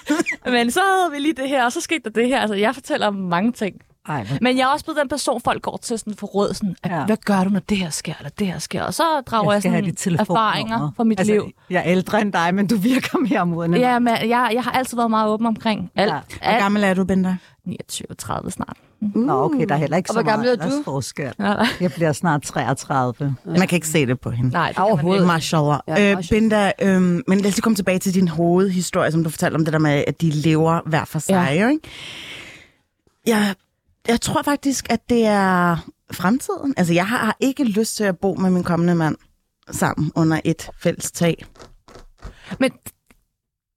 [0.54, 2.40] men så havde vi lige det her, og så skete der det her.
[2.40, 3.76] Altså, jeg fortæller om mange ting.
[4.08, 6.54] Ej, hvor- Men jeg er også blevet den person, folk går til sådan for råd,
[6.54, 7.04] sådan, at, Ja.
[7.06, 8.82] hvad gør du, når det her sker, eller det her sker?
[8.82, 9.74] Og så drager jeg, sådan
[10.20, 11.50] erfaringer fra mit altså, liv.
[11.70, 14.70] Jeg er ældre end dig, men du virker mere moden Ja, men jeg, jeg har
[14.70, 16.12] altid været meget åben omkring alt.
[16.12, 16.18] Ja.
[16.18, 16.58] Hvor alt.
[16.62, 17.04] gammel er du,
[17.66, 18.42] Binder?
[18.44, 18.76] 29-30 snart.
[19.00, 21.32] Nå, okay, der er heller ikke Og så hvor gammel meget er du?
[21.38, 21.54] Ja.
[21.80, 23.34] Jeg bliver snart 33.
[23.44, 24.50] Man kan ikke se det på hende.
[24.50, 25.20] Nej, det kan man Overhovedet.
[25.20, 25.26] ikke.
[25.26, 25.78] Mashallah.
[25.88, 26.24] Ja, Ja, øh.
[26.30, 29.64] Binda, øh, men lad os lige komme tilbage til din hovedhistorie, som du fortalte om
[29.64, 31.32] det der med, at de lever hver for sig.
[31.54, 31.68] Ja.
[31.68, 31.80] Ikke?
[33.26, 33.54] Jeg,
[34.08, 35.76] jeg tror faktisk, at det er
[36.12, 36.74] fremtiden.
[36.76, 39.16] Altså, jeg har, har ikke lyst til at bo med min kommende mand
[39.70, 41.46] sammen under et fælles tag.
[42.60, 42.70] Men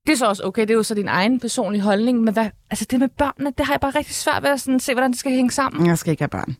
[0.09, 2.49] det er så også okay, det er jo så din egen personlige holdning, men hvad,
[2.69, 5.11] altså det med børnene, det har jeg bare rigtig svært ved at sådan, se, hvordan
[5.11, 5.85] det skal hænge sammen.
[5.85, 6.55] Jeg skal ikke have børn.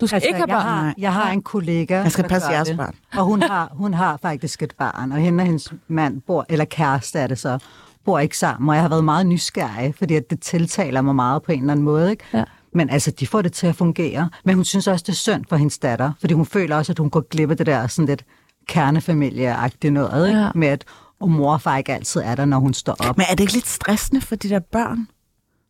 [0.00, 0.66] Du skal altså, ikke have jeg børn.
[0.66, 2.76] Har, jeg har en kollega, Jeg skal der passe jeres det.
[2.76, 2.94] børn.
[3.16, 6.64] Og hun har, hun har faktisk et barn, og hende og hendes mand bor, eller
[6.64, 7.58] kæreste er det så,
[8.04, 8.68] bor ikke sammen.
[8.68, 11.72] Og jeg har været meget nysgerrig, fordi at det tiltaler mig meget på en eller
[11.72, 12.10] anden måde.
[12.10, 12.24] Ikke?
[12.34, 12.44] Ja.
[12.74, 14.30] Men altså, de får det til at fungere.
[14.44, 16.98] Men hun synes også, det er synd for hendes datter, fordi hun føler også, at
[16.98, 18.24] hun går glip af det der sådan lidt
[18.68, 20.40] kernefamilieagtige noget, ikke?
[20.40, 20.48] Ja.
[20.54, 20.84] med at
[21.22, 23.16] og mor og far ikke altid er der, når hun står op.
[23.16, 25.06] Men er det ikke lidt stressende for de der børn?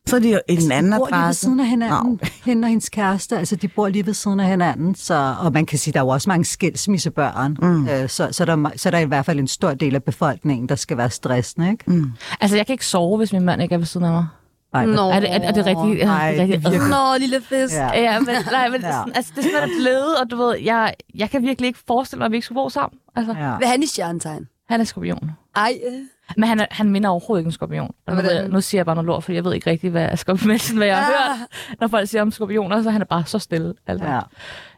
[0.07, 1.41] Så er det jo en anden de bor lige ved adresse.
[1.41, 2.29] siden af hinanden, Nå.
[2.51, 5.67] hende og hendes kæreste, altså de bor lige ved siden af hinanden, så, og man
[5.67, 7.89] kan sige, der er jo også mange skilsmissebørn, mm.
[7.89, 10.69] øh, så, så, der, så der er i hvert fald en stor del af befolkningen,
[10.69, 11.85] der skal være stressende, ikke?
[11.87, 12.13] Mm.
[12.41, 14.27] Altså, jeg kan ikke sove, hvis min mand ikke er ved siden af mig.
[14.75, 15.11] Ej, Nå.
[15.11, 16.07] Er det, er, er det rigtigt?
[16.07, 16.89] Nej, er det rigtigt?
[16.89, 17.75] Nå, lille fisk.
[17.75, 18.01] Ja.
[18.01, 19.03] Ja, men, nej, men Ja.
[19.15, 21.81] altså, det er sådan, det er blevet, og du ved, jeg, jeg kan virkelig ikke
[21.87, 22.99] forestille mig, at vi ikke skulle bo sammen.
[23.17, 23.51] Altså, ja.
[23.51, 23.57] Ja.
[23.57, 24.47] Hvad er han i stjernetegn?
[24.69, 25.31] Han er skorpion.
[25.57, 25.93] Ej, øh.
[26.37, 27.95] Men han, er, han minder overhovedet ikke en skorpion.
[28.07, 30.17] Og nu, jeg, nu siger jeg bare noget lort, for jeg ved ikke rigtig, hvad,
[30.17, 31.39] skorpion, hvad jeg har Ah.
[31.39, 31.49] hørt,
[31.81, 33.75] når folk siger om skorpioner, så han er bare så stille.
[33.87, 34.07] Altså.
[34.07, 34.21] Ja.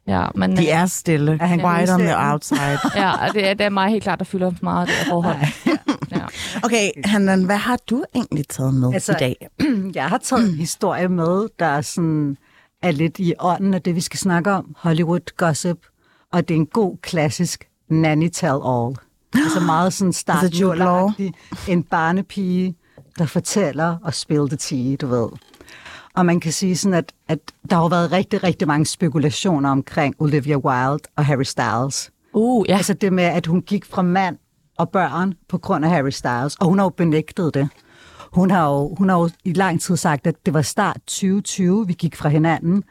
[0.07, 1.39] Ja, men, De er stille.
[1.41, 2.79] Er han White on the outside.
[3.03, 5.05] ja, og det er, det er mig helt klart, der fylder meget af det her
[5.11, 5.37] forhold.
[6.13, 6.25] Ja.
[6.65, 9.49] Okay, Handan, hvad har du egentlig taget med Altså, i dag?
[9.95, 12.37] Jeg har taget en historie med, der er, sådan,
[12.83, 15.79] er lidt i ånden af det, vi skal snakke om, Hollywood gossip,
[16.33, 18.97] og det er en god klassisk nanny tell all.
[19.35, 21.33] Altså meget sådan start Altså.
[21.69, 22.75] En barnepige,
[23.19, 25.29] der fortæller og spiller det tige, du ved.
[26.15, 27.39] Og man kan sige sådan, at, at
[27.71, 32.11] der har været rigtig, rigtig mange spekulationer omkring Olivia Wilde og Harry Styles.
[32.33, 32.77] Uh, ja.
[32.77, 34.37] Altså det med, at hun gik fra mand
[34.79, 37.69] og børn på grund af Harry Styles, og hun har jo benægtet det.
[38.33, 41.87] Hun har jo, hun har jo i lang tid sagt, at det var start 2020,
[41.87, 42.85] vi gik fra hinanden.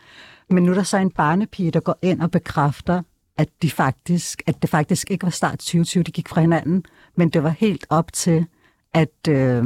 [0.50, 3.02] Men nu er der så en barnepige, der går ind og bekræfter,
[3.38, 6.84] at, de faktisk, at det faktisk ikke var start 2020, de gik fra hinanden,
[7.18, 8.46] men det var helt op til,
[8.94, 9.64] at, øh,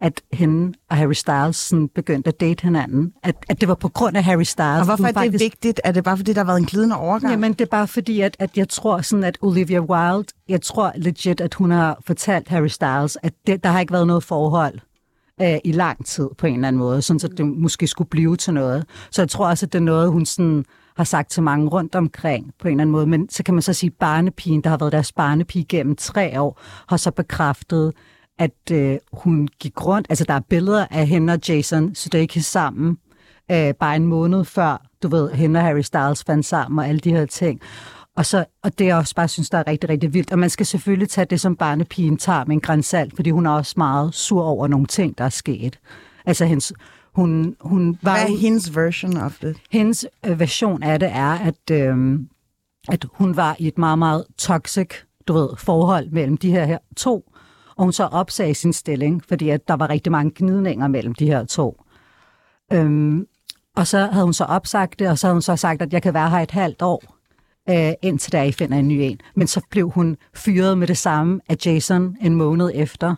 [0.00, 3.12] at hende og Harry Styles sådan begyndte at date hinanden.
[3.22, 4.78] At, at det var på grund af Harry Styles.
[4.78, 5.80] Og hvorfor er det faktisk- vigtigt?
[5.84, 7.32] Er det bare, fordi der har været en glidende overgang?
[7.32, 10.92] Jamen, det er bare fordi, at, at jeg tror sådan, at Olivia Wilde, jeg tror
[10.96, 14.78] legit, at hun har fortalt Harry Styles, at det, der har ikke været noget forhold
[15.42, 18.36] øh, i lang tid på en eller anden måde, sådan så det måske skulle blive
[18.36, 18.84] til noget.
[19.10, 20.64] Så jeg tror også, at det er noget, hun sådan
[20.96, 23.06] har sagt til mange rundt omkring på en eller anden måde.
[23.06, 26.40] Men så kan man så sige, at barnepigen, der har været deres barnepige gennem tre
[26.40, 27.92] år, har så bekræftet,
[28.38, 30.06] at øh, hun gik rundt.
[30.10, 32.98] Altså, der er billeder af hende og Jason Sudeikis sammen,
[33.50, 37.00] øh, bare en måned før, du ved, hende og Harry Styles fandt sammen og alle
[37.00, 37.60] de her ting.
[38.16, 40.32] Og, så, og det jeg også bare synes, der er rigtig, rigtig vildt.
[40.32, 43.50] Og man skal selvfølgelig tage det, som barnepigen tager med en grænsalt, fordi hun er
[43.50, 45.78] også meget sur over nogle ting, der er sket.
[46.26, 46.72] Altså, hendes,
[47.14, 49.56] hun, hun var Hvad er hendes version of det?
[49.70, 52.18] hendes øh, version af det er, at, øh,
[52.88, 54.88] at hun var i et meget, meget toxic
[55.28, 57.32] du ved, forhold mellem de her, her to,
[57.76, 61.26] og hun så opsagde sin stilling, fordi at der var rigtig mange gnidninger mellem de
[61.26, 61.82] her to.
[62.72, 63.26] Øhm,
[63.76, 66.02] og så havde hun så opsagt det, og så havde hun så sagt, at jeg
[66.02, 67.02] kan være her et halvt år,
[67.70, 69.20] øh, indtil der I finder en ny en.
[69.34, 73.14] Men så blev hun fyret med det samme af Jason en måned efter,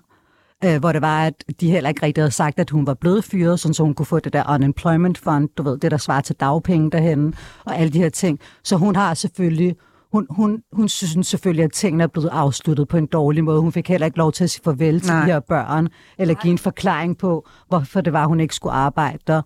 [0.65, 3.25] øh, hvor det var, at de heller ikke rigtig havde sagt, at hun var blevet
[3.25, 6.21] fyret, sådan så hun kunne få det der unemployment fund, du ved, det der svarer
[6.21, 8.41] til dagpenge derhen, og alle de her ting.
[8.65, 9.77] Så hun har selvfølgelig,
[10.13, 13.61] hun, hun, hun synes selvfølgelig, at tingene er blevet afsluttet på en dårlig måde.
[13.61, 15.21] Hun fik heller ikke lov til at sige farvel til Nej.
[15.21, 19.19] de her børn, eller give en forklaring på, hvorfor det var, hun ikke skulle arbejde
[19.27, 19.43] der.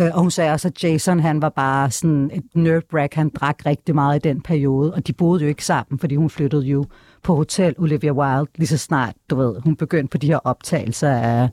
[0.00, 3.66] Øh, Og hun sagde også, at Jason han var bare sådan et nerve Han drak
[3.66, 6.84] rigtig meget i den periode, og de boede jo ikke sammen, fordi hun flyttede jo
[7.22, 11.10] på hotel Olivia Wilde lige så snart, du ved, hun begyndte på de her optagelser
[11.10, 11.48] af,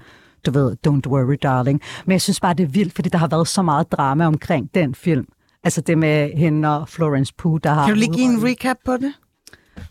[0.46, 1.82] du ved, Don't Worry Darling.
[2.06, 4.70] Men jeg synes bare, det er vildt, fordi der har været så meget drama omkring
[4.74, 5.28] den film.
[5.64, 7.86] Altså det med hende og Florence Pugh, der har...
[7.86, 9.14] Kan du lige give en recap på det?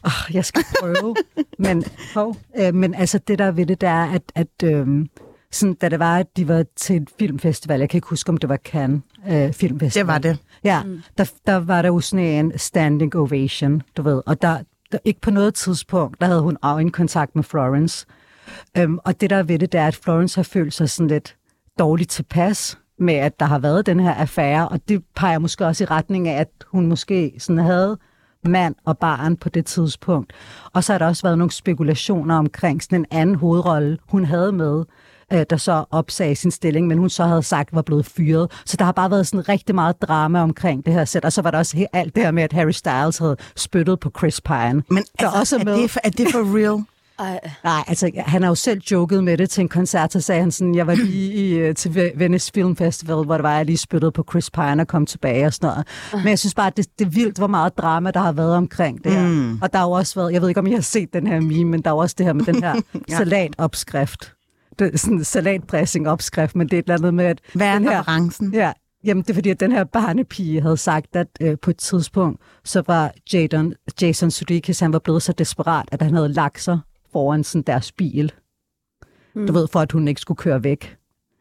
[0.04, 1.16] Oh, jeg skal prøve.
[1.58, 5.06] men, hov, øh, men altså det der ved det, der er, at, at øh,
[5.50, 8.36] sådan, da det var, at de var til en filmfestival, jeg kan ikke huske, om
[8.36, 10.06] det var Cannes øh, Filmfestival.
[10.06, 10.38] Det var det.
[10.64, 11.00] Ja, mm.
[11.18, 14.58] der, der var der jo sådan en standing ovation, du ved, og der,
[14.92, 18.06] der ikke på noget tidspunkt, der havde hun øjenkontakt med Florence.
[18.78, 21.08] Øhm, og det der er ved det, det er, at Florence har følt sig sådan
[21.08, 21.36] lidt
[21.78, 25.84] dårligt tilpas med, at der har været den her affære, og det peger måske også
[25.84, 27.98] i retning af, at hun måske sådan havde
[28.44, 30.32] mand og barn på det tidspunkt.
[30.72, 34.52] Og så har der også været nogle spekulationer omkring sådan en anden hovedrolle, hun havde
[34.52, 34.84] med,
[35.32, 38.50] øh, der så opsagde sin stilling, men hun så havde sagt, var blevet fyret.
[38.66, 41.24] Så der har bare været sådan rigtig meget drama omkring det her sæt.
[41.24, 44.10] Og så var der også alt det her med, at Harry Styles havde spyttet på
[44.18, 44.82] Chris Pine.
[44.88, 46.84] Men Der er altså, også er, med- det, for- er det for real?
[47.20, 47.40] Ej.
[47.64, 50.50] Nej, altså han har jo selv joket med det til en koncert, så sagde han
[50.50, 53.64] sådan, jeg var lige i, øh, til Ve- Venice Film Festival, hvor det var, jeg
[53.66, 55.86] lige spyttede på Chris Pine og kom tilbage og sådan noget.
[56.24, 58.54] Men jeg synes bare, at det, det er vildt, hvor meget drama, der har været
[58.54, 59.28] omkring det her.
[59.28, 59.58] Mm.
[59.62, 61.40] Og der har jo også været, jeg ved ikke, om I har set den her
[61.40, 62.74] meme, men der er jo også det her med den her
[63.10, 63.16] ja.
[63.16, 64.32] salatopskrift.
[64.78, 67.74] Det er sådan en salatdressing-opskrift, men det er et eller andet med, at Hvad er
[67.74, 68.54] den her, referencen?
[68.54, 68.72] Ja,
[69.04, 72.40] jamen det er fordi, at den her barnepige havde sagt, at øh, på et tidspunkt,
[72.64, 76.78] så var Jadon, Jason Sudeikis, han var blevet så desperat, at han havde lagt sig
[77.12, 78.32] foran sådan deres bil.
[79.34, 79.46] Mm.
[79.46, 80.96] Du ved, for at hun ikke skulle køre væk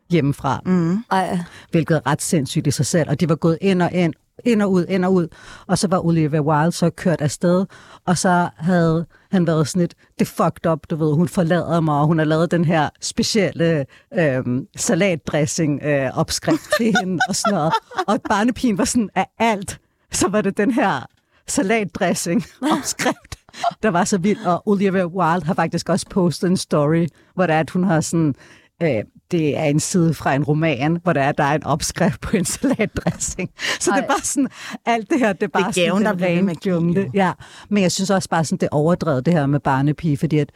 [0.09, 0.97] hjemmefra, mm.
[1.11, 1.39] Ej.
[1.71, 3.09] hvilket er ret sindssygt i sig selv.
[3.09, 4.13] Og de var gået ind og ind,
[4.45, 5.27] ind og ud, ind og ud.
[5.67, 7.65] Og så var Olivia Wilde så kørt afsted,
[8.05, 11.99] og så havde han været sådan lidt, det fucked up, du ved, hun forlader mig,
[11.99, 17.53] og hun har lavet den her specielle øhm, salatdressing øh, opskrift til hende og sådan
[17.53, 17.73] noget.
[18.07, 19.79] Og barnepigen var sådan, af alt,
[20.11, 21.05] så var det den her
[21.47, 22.43] salatdressing
[22.77, 23.39] opskrift,
[23.83, 24.45] der var så vild.
[24.45, 28.01] Og Olivia Wilde har faktisk også postet en story, hvor det er, at hun har
[28.01, 28.35] sådan,
[28.83, 32.21] øh, det er en side fra en roman, hvor der er, der er en opskrift
[32.21, 33.49] på en salatdressing.
[33.79, 34.07] Så det er Ej.
[34.07, 34.47] bare sådan,
[34.85, 37.11] alt det her, det er bare Det er gaven, sådan der bliver med jungle.
[37.13, 37.31] Ja,
[37.69, 40.51] men jeg synes også bare sådan, det er overdrevet det her med barnepige, fordi at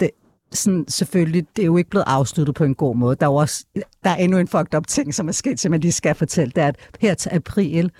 [0.00, 0.10] det,
[0.52, 3.16] sådan, selvfølgelig, det er jo ikke blevet afsluttet på en god måde.
[3.20, 3.64] Der er også,
[4.04, 6.52] der er endnu en fucked up ting, som er sket, som jeg lige skal fortælle.
[6.56, 7.90] Det er, at her til april,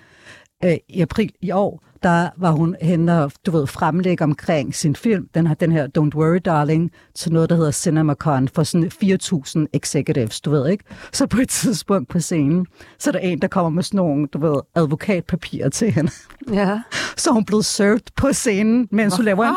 [0.65, 4.97] øh, i april i år, der var hun henne og, du ved, fremlægge omkring sin
[4.97, 8.91] film, den, her, den her Don't Worry Darling, til noget, der hedder CinemaCon, for sådan
[9.05, 10.85] 4.000 executives, du ved ikke?
[11.13, 12.67] Så på et tidspunkt på scenen,
[12.99, 16.11] så er der en, der kommer med sådan nogle, du ved, advokatpapirer til hende.
[16.53, 16.81] Ja.
[17.17, 19.55] Så hun blevet served på scenen, mens hun laver en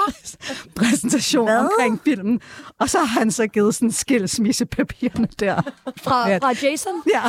[0.76, 1.58] præsentation Hvad?
[1.58, 2.40] omkring filmen.
[2.80, 5.62] Og så har han så givet sådan skilsmissepapirerne der.
[6.04, 6.38] Fra, Ja.
[6.38, 6.92] fra Jason?
[7.14, 7.22] Ja.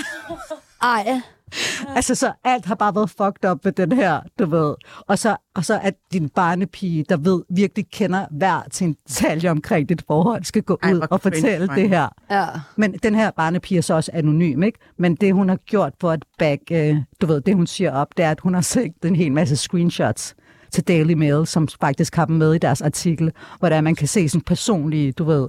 [0.82, 1.20] Ej.
[1.96, 4.74] Altså, så alt har bare været fucked up med den her, du ved.
[5.06, 9.50] Og så, og så at din barnepige, der ved, virkelig kender hver til en detalje
[9.50, 12.08] omkring dit forhold, skal gå Ej, ud og fortælle det her.
[12.30, 12.46] Ja.
[12.76, 14.78] Men den her barnepige er så også anonym, ikke?
[14.96, 18.08] Men det, hun har gjort for at back, øh, du ved, det hun siger op,
[18.16, 20.34] det er, at hun har set en hel masse screenshots
[20.72, 24.08] til Daily Mail, som faktisk har dem med i deres artikel, hvor der man kan
[24.08, 25.48] se sådan personlige, du ved,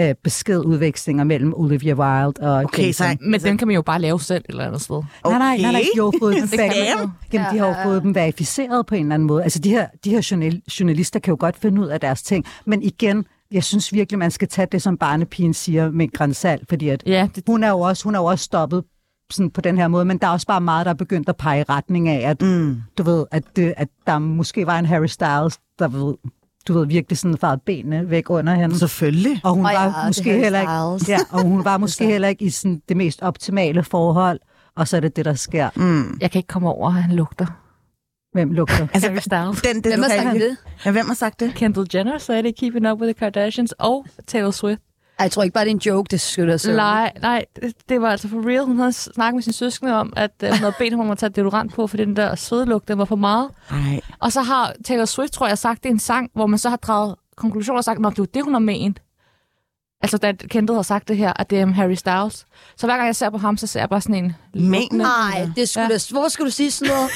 [0.00, 3.06] øh, beskedudvekslinger mellem Olivia Wilde og Okay, Jason.
[3.08, 5.02] så Men den kan man jo bare lave selv et eller andet sted.
[5.24, 6.48] Nej, nej, nej, nej, de har jo fået dem,
[7.02, 7.10] jo.
[7.32, 9.42] Jamen, de har jo Ja, ja, fået dem verificeret på en eller anden måde.
[9.42, 12.44] Altså, de her, de her journal- journalister kan jo godt finde ud af deres ting,
[12.66, 16.88] men igen, jeg synes virkelig, man skal tage det, som barnepigen siger med grænsalt, fordi
[16.88, 18.84] at Ja, det, hun er jo også, hun er jo også stoppet
[19.30, 21.36] sådan på den her måde, men der er også bare meget, der er begyndt at
[21.36, 22.76] pege i retning af, at Mm.
[22.98, 26.14] du ved, at, det, at der måske var en Harry Styles, der ved,
[26.68, 28.78] du ved, virkelig sådan farede benene væk under hende.
[28.78, 29.40] Selvfølgelig.
[29.44, 32.44] Og hun ja, var er måske heller ikke, ja, og hun var måske heller ikke
[32.44, 34.40] i sådan det mest optimale forhold,
[34.76, 35.70] og så er det det, der sker.
[35.76, 36.18] Mm.
[36.20, 37.46] jeg kan ikke komme over, at han lugter.
[38.32, 38.86] Hvem lugter?
[38.94, 39.62] Altså, Harry Styles.
[39.62, 40.56] den, det, Hvem har sagt det?
[40.84, 41.54] Ja, hvem har sagt det?
[41.54, 44.82] Kendall Jenner sagde det i Keeping Up with the Kardashians, og Taylor Swift.
[45.18, 46.74] Ej, jeg tror ikke bare, det er en joke, det skylder sig.
[46.74, 47.44] Nej, nej,
[47.88, 48.64] det, var altså for real.
[48.64, 51.18] Hun havde snakket med sin søskende om, at uh, hun havde bedt ham om at
[51.18, 53.50] tage deodorant på, fordi den der svedelugt, den var for meget.
[53.70, 54.00] Nej.
[54.18, 56.68] Og så har Taylor Swift, tror jeg, sagt det i en sang, hvor man så
[56.68, 59.00] har draget konklusioner og sagt, at det var det, hun har ment.
[60.02, 62.46] Altså, da Kendall har sagt det her, at det er Harry Styles.
[62.76, 64.36] Så hver gang jeg ser på ham, så ser jeg bare sådan en...
[64.54, 65.94] Men, Nej, det skulle Ja.
[65.94, 67.10] da, hvorfor skulle du sige sådan noget?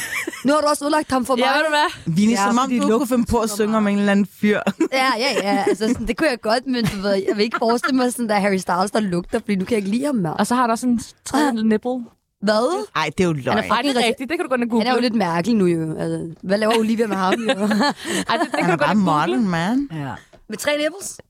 [0.45, 1.43] Nu har du også udlagt ham for mig.
[1.45, 2.15] Ja, ved du hvad?
[2.17, 4.27] Vini, Ja, som om fordi du kunne finde på at synge om en eller anden
[4.41, 4.59] fyr.
[4.93, 5.65] Ja, ja, ja.
[5.69, 8.29] Altså, sådan, det kunne jeg godt, men du ved, jeg vil ikke forestille mig sådan
[8.29, 10.35] der Harry Styles, der lugter, fordi nu kan jeg ikke lide ham mere.
[10.35, 12.05] Og så har der sådan en tredje nipple.
[12.43, 12.87] Hvad?
[12.95, 13.47] Nej, det er jo løgn.
[13.49, 14.31] Han er Nej, det er rigtigt.
[14.31, 14.85] Det kan du og google.
[14.85, 15.97] Han er jo lidt mærkelig nu jo.
[15.99, 17.49] Altså, hvad laver Olivia med ham jo?
[17.51, 17.81] Ej, det, det
[18.29, 19.89] Han kan er du gå bare modern, man.
[19.93, 20.13] Ja.
[20.49, 21.21] med tre nipples?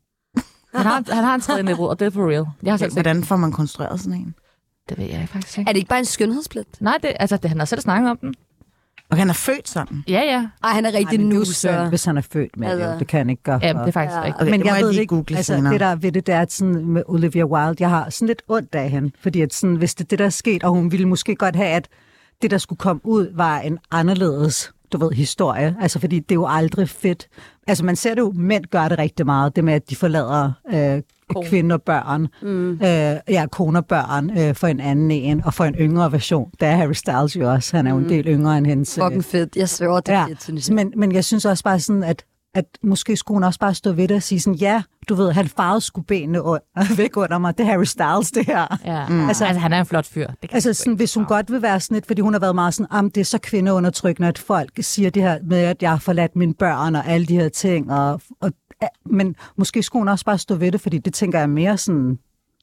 [0.75, 2.45] Han har, han har en tredje nipple, og det er for real.
[2.63, 2.97] Jeg har selv set.
[3.03, 4.35] Hvordan får man konstrueret sådan en?
[4.89, 5.69] Det ved jeg faktisk ikke.
[5.69, 6.67] Er det ikke bare en skønhedsplet?
[6.81, 8.35] Nej, det, altså, det, han har selv snakket om den.
[9.11, 10.05] Og han er født sådan.
[10.09, 10.47] Ja, ja.
[10.65, 11.87] Ej, han er rigtig er nu, så...
[11.89, 12.99] hvis han er født med Altså- det.
[13.01, 13.59] Det kan han ikke gøre.
[13.63, 14.23] Ja, det er faktisk Ja.
[14.23, 14.43] rigtigt.
[14.43, 15.73] Okay, men jeg jeg ved ikke, google altså senere.
[15.73, 18.43] det der ved det, der er at sådan med Olivia Wilde, jeg har sådan lidt
[18.49, 20.93] ondt af hende, fordi at sådan, hvis det er det, der er sket, og hun
[20.93, 21.89] ville måske godt have, at
[22.43, 25.77] det, der skulle komme ud, var en anderledes du ved, historie.
[25.81, 27.29] Altså, fordi det er jo aldrig fedt.
[27.67, 30.53] Altså, man ser det jo, mænd gør det rigtig meget, det med, at de forlader
[30.73, 31.03] øh,
[31.45, 32.71] kvinder og børn, mm.
[32.73, 32.79] øh,
[33.29, 36.51] ja, koner og børn øh, for en anden en, og for en yngre version.
[36.61, 37.77] Der er Harry Styles jo også.
[37.77, 38.99] Han er jo en del yngre end hendes...
[38.99, 39.57] øh, Fucking fedt.
[39.57, 40.75] Jeg sværger, det er Ja, fedt, synes jeg.
[40.75, 42.25] men, men jeg synes også bare sådan, at,
[42.55, 45.33] at måske skulle hun også bare stå ved det og sige sådan, ja, du ved,
[45.33, 47.59] han farvede sgu benene under, væk under mig.
[47.59, 48.79] Det er Harry Styles, det her.
[48.85, 49.09] Ja.
[49.09, 49.29] Mm.
[49.29, 50.27] Altså, altså, han er en flot fyr.
[50.27, 52.55] Det kan Altså, sådan, hvis hun godt vil være sådan lidt, fordi hun har været
[52.55, 55.91] meget sådan, am, det er så kvindeundertrykkende, at folk siger det her med, at jeg
[55.91, 57.93] har forladt mine børn og alle de her ting.
[57.93, 58.53] Og, og,
[59.07, 61.79] men måske skulle hun også bare stå ved det, fordi det tænker jeg er mere
[61.79, 62.19] sådan,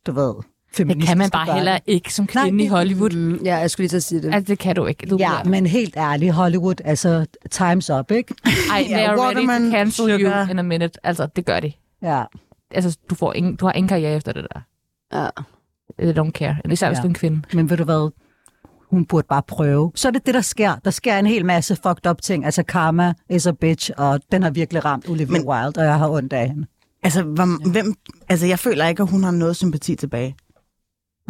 [0.06, 0.34] du ved,
[0.78, 3.10] Det kan man bare heller ikke som kvinde Nej, i Hollywood.
[3.10, 4.34] Mm, ja, jeg skulle lige til at sige det.
[4.34, 5.06] Altså, det kan du ikke.
[5.08, 8.34] Du Ja, bliver- men helt ærligt, Hollywood, altså, time's up, ikke?
[8.72, 10.46] Ej, they Ja, are ready to cancel Sugar.
[10.46, 11.00] you in a minute.
[11.04, 11.72] Altså, det gør de.
[12.02, 12.24] Ja.
[12.72, 14.62] Altså, du, får ingen, du har ingen karriere efter det der.
[15.24, 15.28] Ja.
[16.00, 16.58] They don't care.
[16.72, 17.02] Især hvis Ja.
[17.02, 17.42] du er en kvinde.
[17.54, 18.12] Men ved du hvad?
[18.90, 19.92] Hun burde bare prøve.
[19.96, 20.76] Så er det det, der sker.
[20.86, 22.46] Der sker en hel masse fucked up ting.
[22.46, 25.98] Altså karma is a bitch, og den har virkelig ramt Olivia Men- Wilde, og jeg
[25.98, 26.66] har ondt af hende.
[27.04, 27.94] Altså, hvor, hvem,
[28.30, 30.36] altså, jeg føler ikke, at hun har noget sympati tilbage.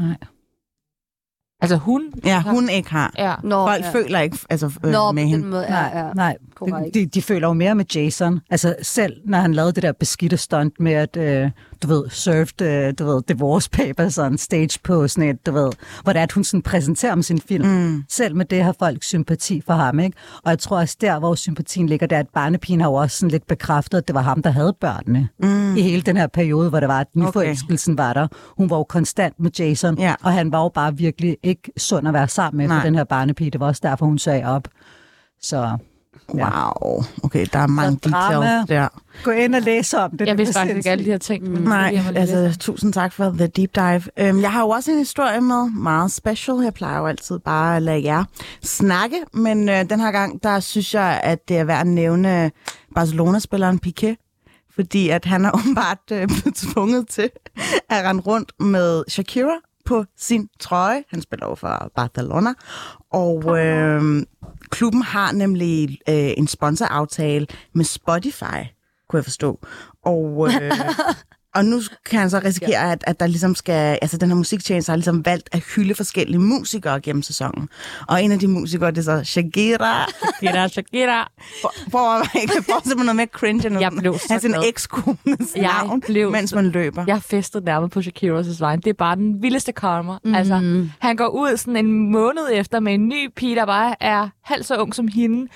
[0.02, 0.16] Nej.
[1.62, 2.14] Altså, hun...
[2.26, 3.14] Ja, hun ikke har.
[3.18, 3.36] Ja.
[3.44, 3.92] Nå, Folk ja.
[3.92, 5.48] føler ikke altså, øh, Nå, med hende.
[5.48, 6.14] måde, Nej, ja, ja.
[6.14, 6.38] nej.
[6.56, 6.94] Korrekt.
[6.94, 8.40] De, de føler jo mere med Jason.
[8.50, 11.52] Altså selv, når han lavede det der beskidte stunt med, at, øh,
[11.84, 15.72] du ved, served, øh, du ved, divorce papers on stage på sådan et, du ved,
[16.04, 17.68] hvor det er, at hun sådan præsenterer om sin film.
[17.68, 18.04] Mm.
[18.10, 20.18] Selv med det har folk sympati for ham, ikke?
[20.44, 23.18] Og jeg tror også der, hvor sympatien ligger, det er, at barnepigen har jo også
[23.18, 25.28] sådan lidt bekræftet, at det var ham, der havde børnene.
[25.44, 25.76] Mm.
[25.78, 28.28] I hele den her periode, hvor det var, at nyforelskelsen var der.
[28.58, 30.16] Hun var jo konstant med Jason, Ja.
[30.24, 32.80] og han var jo bare virkelig ikke sund at være sammen med Nej.
[32.80, 33.52] for den her barnepige.
[33.52, 34.68] Det var også derfor, hun sagde op.
[35.42, 35.78] Så
[36.34, 37.04] Wow.
[37.24, 38.88] Okay, der er mange Så details der.
[39.24, 40.28] gå ind og læse om det.
[40.28, 41.52] Jeg vidste er faktisk ikke alle de her ting.
[41.52, 44.02] men Nej, altså lidt- tusind tak for the deep dive.
[44.18, 46.58] Øhm, jeg har jo også en historie med, meget special.
[46.58, 48.24] Jeg plejer jo altid bare at lade jer
[48.64, 52.52] snakke, men øh, den her gang, der synes jeg, at det er værd at nævne
[52.96, 54.16] Barcelona-spilleren Piqué,
[54.76, 57.30] fordi at han er åbenbart øh, blevet tvunget til
[57.90, 61.04] at rende rundt med Shakira på sin trøje.
[61.10, 62.54] Han spiller jo for Barcelona,
[63.12, 64.24] og øh,
[64.70, 68.60] klubben har nemlig øh, en sponsoraftale med Spotify,
[69.10, 69.60] kunne jeg forstå.
[70.06, 70.72] Og, øh,
[71.56, 74.90] og nu kan han så risikere, at, at der ligesom skal, altså den her musiktjeneste
[74.90, 77.70] har ligesom valgt at hylde forskellige musikere gennem sæsonen.
[78.08, 80.06] Og en af de musikere, det er så Shakira.
[80.42, 81.32] Shakira, Shakira.
[81.62, 84.64] For, for jeg kan forestille mig noget mere cringe end Jeg blev så glad.
[84.68, 87.04] ekskones navn, blev mens man løber.
[87.08, 88.76] Jeg festede nærmest på Shakiras vej.
[88.76, 90.18] Det er bare den vildeste karma.
[90.24, 90.36] Mm.
[90.36, 94.30] Altså, han går ud sådan en måned efter med en ny pige, der bare er
[94.44, 95.48] halvt så ung som hende.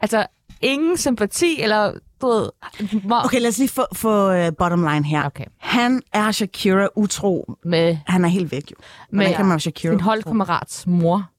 [0.00, 0.26] Altså,
[0.60, 2.50] ingen sympati, eller du ved...
[3.04, 5.24] Må, Okay, lad os lige få, få uh, bottom line her.
[5.26, 5.44] Okay.
[5.58, 7.54] Han er Shakira utro.
[7.64, 8.76] Med, Han er helt væk jo.
[9.10, 11.30] Hvordan med kan man Shakira sin holdkammerats mor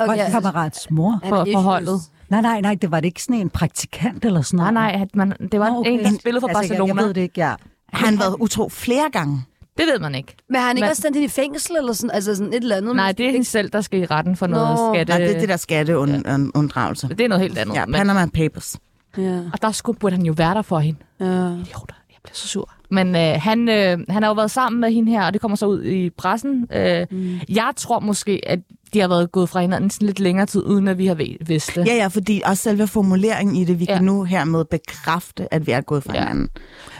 [0.00, 1.20] Okay, Okay, altså, kammerats mor.
[1.28, 2.00] for, for holdet.
[2.28, 4.92] Nej, nej, nej, det var det ikke sådan en praktikant eller sådan Nej, noget.
[4.94, 5.90] nej, at man, det var Nå, okay.
[5.90, 6.92] en, der spillede for altså, Barcelona.
[6.92, 7.54] Jeg, jeg ved det ikke, ja.
[7.92, 9.42] Har han været utro flere gange?
[9.78, 10.36] Det ved man ikke.
[10.48, 12.62] Men har han ikke Men- også sendt hende i fængsel, eller sådan, altså sådan et
[12.62, 12.96] eller andet?
[12.96, 14.94] Nej, det er hende selv, der skal i retten for noget Nå.
[14.94, 15.10] skatte.
[15.12, 17.08] Nej, det er det der skatteunddragelse.
[17.08, 17.74] det er noget helt andet.
[17.74, 18.76] Ja, men, Panama Papers.
[19.18, 20.98] Ja, og der skulle, burde han jo være der for hende.
[21.20, 21.26] ja.
[21.26, 21.94] Idioter.
[22.10, 22.70] Jeg bliver så sur.
[22.90, 25.56] Men øh, han, øh, han har jo været sammen med hende her, og det kommer
[25.56, 26.66] så ud i pressen.
[26.72, 27.40] Øh, mm.
[27.48, 28.58] Jeg tror måske, at
[28.94, 31.14] de har været gået fra hinanden sådan lidt længere tid, uden at vi har
[31.46, 31.86] vidst det.
[31.86, 33.94] Ja, ja, fordi også selve formuleringen i det, vi Ja.
[33.96, 36.20] kan nu hermed bekræfte, at vi er gået fra Ja.
[36.20, 36.48] hinanden.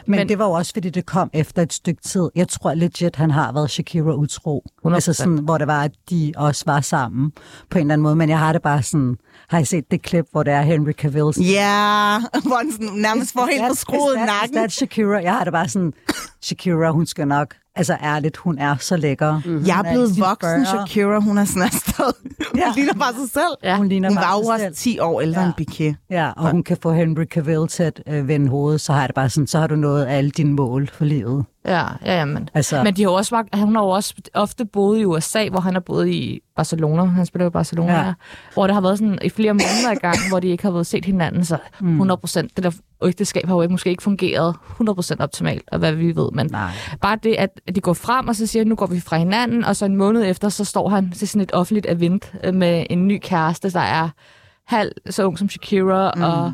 [0.07, 2.29] Men, Men- det var jo også, fordi det kom efter et stykke tid.
[2.35, 4.65] Jeg tror legit, han har været Shakira utro.
[4.83, 4.95] 100%.
[4.95, 7.33] Altså sådan, hvor det var, at de også var sammen
[7.71, 8.17] på en eller anden måde.
[8.17, 9.17] Men jeg har det bare sådan...
[9.49, 11.33] Har I set det klip, hvor det er Henry Cavill?
[11.41, 14.51] Ja, hvor han sådan nærmest får helt is that- nakken.
[14.55, 15.23] Is that Shakira?
[15.23, 15.93] Jeg har det bare sådan...
[16.43, 17.55] Shakira, hun skal nok...
[17.77, 19.41] Altså ærligt, hun er så lækker.
[19.45, 19.65] Mm.
[19.67, 22.13] Jeg er blevet voksen, Shakira, hun er sådan afsted.
[22.51, 22.73] Hun Ja.
[22.77, 23.55] ligner bare sig selv.
[23.63, 23.77] Ja.
[23.77, 24.75] Hun ligner Hun var jo også selv.
[24.75, 25.47] 10 år ældre Ja.
[25.47, 25.97] end Piquet.
[26.11, 29.09] Ja, og hun kan få Henry Cavill til at øh, vende hovedet, så har jeg
[29.09, 31.45] det bare sådan, så har du nået alle dine mål for livet.
[31.67, 35.01] Ja, ja, ja men, Altså, men de har også, han har jo også ofte boet
[35.01, 37.05] i USA, hvor han har boet i Barcelona.
[37.05, 38.07] Han spiller jo i Barcelona, Ja.
[38.07, 38.13] ja.
[38.55, 40.87] hvor det har været sådan i flere måneder i gang, hvor de ikke har været
[40.87, 41.45] set hinanden.
[41.45, 42.71] Så 100 procent, det der
[43.05, 46.31] ægteskab har jo ikke, måske ikke fungeret 100 procent optimalt, og hvad vi ved.
[46.33, 46.71] Men nej.
[47.01, 49.65] bare det, at at de går frem, og så siger, nu går vi fra hinanden,
[49.65, 52.87] og så en måned efter, så står han til sådan et offentligt event øh, med
[52.91, 54.09] en ny kæreste, der er
[54.67, 56.23] halv så ung som Shakira, mm.
[56.23, 56.53] og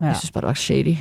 [0.00, 0.06] Ja.
[0.06, 0.96] jeg synes bare, det var shady.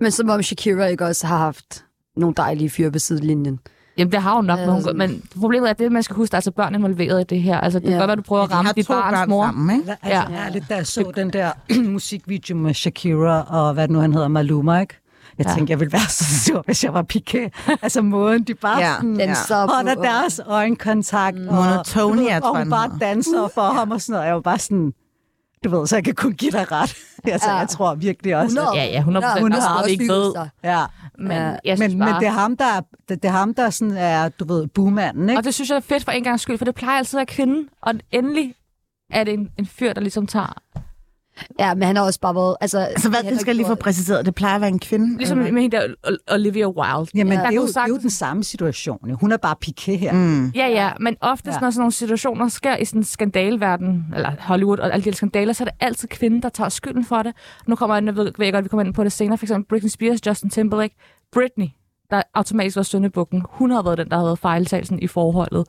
[0.00, 1.84] Men som om Shakira ikke også har haft
[2.16, 3.58] nogle dejlige fyre på sidelinjen.
[3.98, 6.16] Jamen, det har hun nok, Ja, men, hun, men problemet er, at det, man skal
[6.16, 7.60] huske, der er altså børn involveret i det her.
[7.60, 7.98] Altså, det kan Ja.
[7.98, 9.44] godt være, du prøver at ramme har dit barns børn mor.
[9.46, 9.96] sammen, ikke?
[10.02, 10.44] Altså, ja.
[10.46, 11.50] ærligt, da jeg så den der
[11.92, 14.94] musikvideo med Shakira og hvad det nu han hedder, Maluma, ikke?
[15.38, 15.50] Jeg Ja.
[15.50, 15.56] ja.
[15.56, 17.48] tænkte, jeg ville være så sur, hvis jeg var Piqué.
[17.82, 18.86] Altså måden, de bare Ja.
[18.88, 18.94] ja.
[18.96, 19.34] sådan, Ja.
[19.34, 21.36] så holder deres øjenkontakt.
[21.36, 21.44] Mm.
[21.44, 24.26] Monotonia, og, tror og jeg, hun bare danser for ham og sådan noget.
[24.26, 24.92] Jeg var bare sådan,
[25.64, 26.94] du ved, så jeg kan kun give dig ret.
[27.32, 27.56] altså, Ja.
[27.56, 28.80] jeg tror virkelig også, 100.
[28.80, 29.42] at, Ja, ja, 100 procent.
[29.42, 30.34] Hun Også har vi ikke ved.
[30.64, 30.84] ja.
[31.18, 31.56] Men, Ja.
[31.64, 33.96] jeg Men, bare, men det er ham, der, er- det, det er ham, der sådan
[33.96, 35.38] er, du ved, boomanden, ikke?
[35.40, 37.18] Og det synes jeg er fedt for en gang skyld, for det plejer altid at
[37.18, 37.68] være kvinden.
[37.82, 38.54] Og endelig
[39.10, 40.58] er det en, en fyr, der ligesom tager...
[41.58, 42.56] Ja, men han har også bare været...
[42.60, 44.26] Altså, Altså, hvad, det skal jeg lige få præciseret.
[44.26, 45.18] Det plejer at være en kvinde.
[45.18, 47.10] Ligesom eller med hende der Ol- Olivia Wilde.
[47.14, 49.10] Jamen, Der det, er jo, det er jo den samme situation.
[49.20, 50.12] Hun er bare Piqué her.
[50.12, 50.46] Mm.
[50.54, 51.52] Ja, ja, men oftest, Ja.
[51.52, 51.60] ja.
[51.60, 55.52] når sådan nogle situationer sker i sådan en skandalverden, eller Hollywood og alle de skandaler,
[55.52, 57.32] så er det altid kvinden, der tager skylden for det.
[57.66, 59.44] Nu kommer jeg, jeg ved, ved jeg godt, vi kommer ind på det senere, for
[59.44, 60.94] eksempel Britney Spears, Justin Timberlake,
[61.32, 61.66] Britney,
[62.10, 63.42] der automatisk var søndebukken.
[63.50, 65.66] Hun har været den, der har været fejltagelsen i forholdet.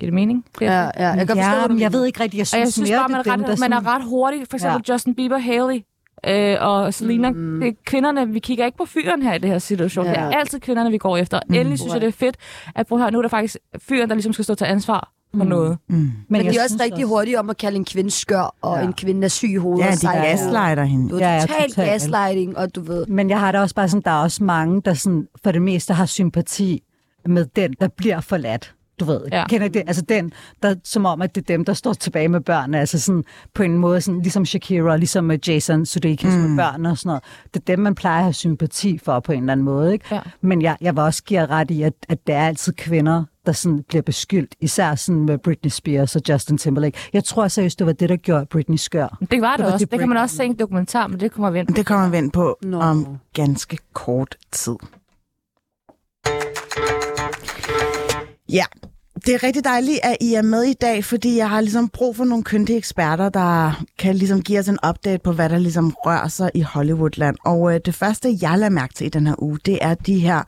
[0.00, 0.44] Giver det mening?
[0.58, 2.38] Det er- Ja, ja, jeg kan forstå, Ja, du men jeg ved ikke rigtigt.
[2.38, 3.72] Jeg Og synes, jeg synes mere, bare, man det er, er dem, ret, der man
[3.72, 4.40] er sådan- ret hurtig.
[4.50, 4.92] For eksempel ja.
[4.92, 5.80] Justin Bieber, Haley
[6.26, 7.30] øh, og Selena.
[7.30, 7.60] Mm.
[7.60, 10.04] Det er kvinderne, vi kigger ikke på fyren her i det her situation.
[10.06, 10.10] Ja.
[10.10, 11.40] Det er altid kvinderne, vi går efter.
[11.48, 11.54] Mm.
[11.54, 12.36] Endelig synes jeg, det er fedt,
[12.76, 13.56] at prøv at høre, nu er der faktisk
[13.88, 15.48] fyren, der ligesom skal stå til ansvar for mm.
[15.50, 15.78] noget.
[15.88, 15.96] Mm.
[15.96, 18.84] Men, men de er også rigtig hurtige om at kalde en kvinde skør, og Ja.
[18.86, 19.84] en kvinde er syg i hovedet.
[19.86, 20.30] Ja, de sej i hovedet.
[20.38, 21.08] gaslighter hende.
[21.10, 21.90] Du Ja, er ja, totalt totalt.
[21.90, 23.06] gaslighting, og du ved...
[23.06, 25.62] Men jeg har da også bare sådan, der er også mange, der sådan, for det
[25.62, 26.82] meste har sympati
[27.26, 28.74] med den, der bliver forladt.
[29.00, 29.46] Du ved, ja.
[29.48, 29.82] Kender det?
[29.86, 32.80] Altså den, der, som om, at det er dem, der står tilbage med børnene.
[32.80, 36.40] Altså sådan, på en måde, sådan, ligesom Shakira, ligesom med Jason Sudeikis mm.
[36.40, 37.22] med børn og sådan noget.
[37.54, 39.92] Det er dem, man plejer at have sympati for på en eller anden måde.
[39.92, 40.04] Ikke?
[40.10, 40.20] Ja.
[40.40, 43.52] Men jeg, jeg vil også give ret i, at, at det er altid kvinder, der
[43.52, 44.54] sådan bliver beskyldt.
[44.60, 46.98] Især sådan med Britney Spears og Justin Timberlake.
[47.12, 49.18] Jeg tror seriøst, det var det, der gjorde Britney skør.
[49.30, 49.84] Det var det, Det var også.
[49.84, 51.68] det Det kan man også se i en dokumentar, men det kommer vi ind.
[51.68, 52.80] Det kommer vi ind på Nå.
[52.80, 54.76] om ganske kort tid.
[58.48, 58.64] Ja,
[59.26, 62.16] det er rigtig dejligt, at I er med i dag, fordi jeg har ligesom brug
[62.16, 65.94] for nogle kyndige eksperter, der kan ligesom give os en update på, hvad der ligesom
[65.96, 67.36] rører sig i Hollywoodland.
[67.44, 70.18] Og øh, det første, jeg lader mærke til i den her uge, det er de
[70.18, 70.42] her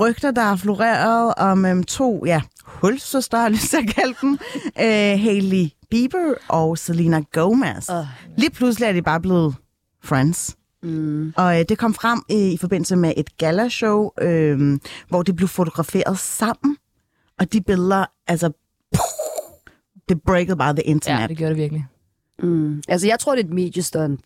[0.00, 4.14] rygter, der har floreret om øh, to, ja, hulsøstre, har jeg lyst til at kalde
[4.22, 7.88] dem, øh, Hailey Bieber og Selena Gomez.
[7.90, 8.06] Uh.
[8.36, 9.54] Lige pludselig er de bare blevet
[10.04, 10.56] friends.
[10.82, 11.32] Mm.
[11.36, 15.48] Og øh, det kom frem i, i forbindelse med et galashow, øh, hvor de blev
[15.48, 16.76] fotograferet sammen.
[17.40, 18.50] Og de billeder, altså,
[20.08, 21.20] det breakede bare the internet.
[21.22, 21.86] Ja, det gjorde det virkelig.
[22.42, 22.82] Mm.
[22.88, 24.20] Altså, jeg tror, det er et mediestunt.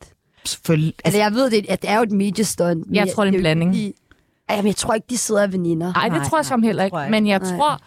[0.44, 0.88] Selvfølgelig.
[0.88, 2.86] Altså, Altså, jeg ved, det, at det er jo et mediestunt.
[2.86, 3.70] men Jeg tror, det er en blanding.
[3.70, 3.94] fordi-
[4.48, 5.92] Ej, men jeg tror ikke, de sidder af veninder.
[5.92, 6.96] Nej, det Nej, tror jeg som heller ikke.
[6.98, 7.56] jeg Men jeg Nej.
[7.56, 7.80] tror,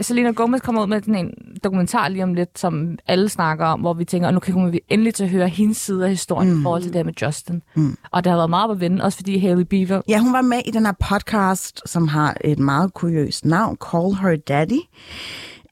[0.00, 1.34] Selena Gomez kommer ud med sådan en
[1.64, 4.80] dokumentar lige om lidt, som alle snakker om, hvor vi tænker, at nu kommer vi
[4.88, 6.60] endelig til at høre hendes side af historien mm.
[6.60, 7.62] i forhold til det med Justin.
[7.74, 7.96] Mm.
[8.10, 10.02] Og det har været meget på vende, også fordi Hailey Bieber...
[10.08, 14.14] ja, hun var med i den her podcast, som har et meget kuriøst navn, Call
[14.14, 14.80] Her Daddy.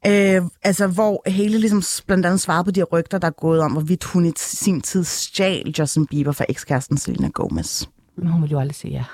[0.06, 3.72] Øh, altså, hvor hele ligesom blandt andet svarede på de rygter, der er gået om,
[3.72, 7.86] hvorvidt hun i sin tid stjal Justin Bieber fra ekskæresten Selena Gomez.
[8.16, 9.04] Men hun vil jo aldrig sige ja.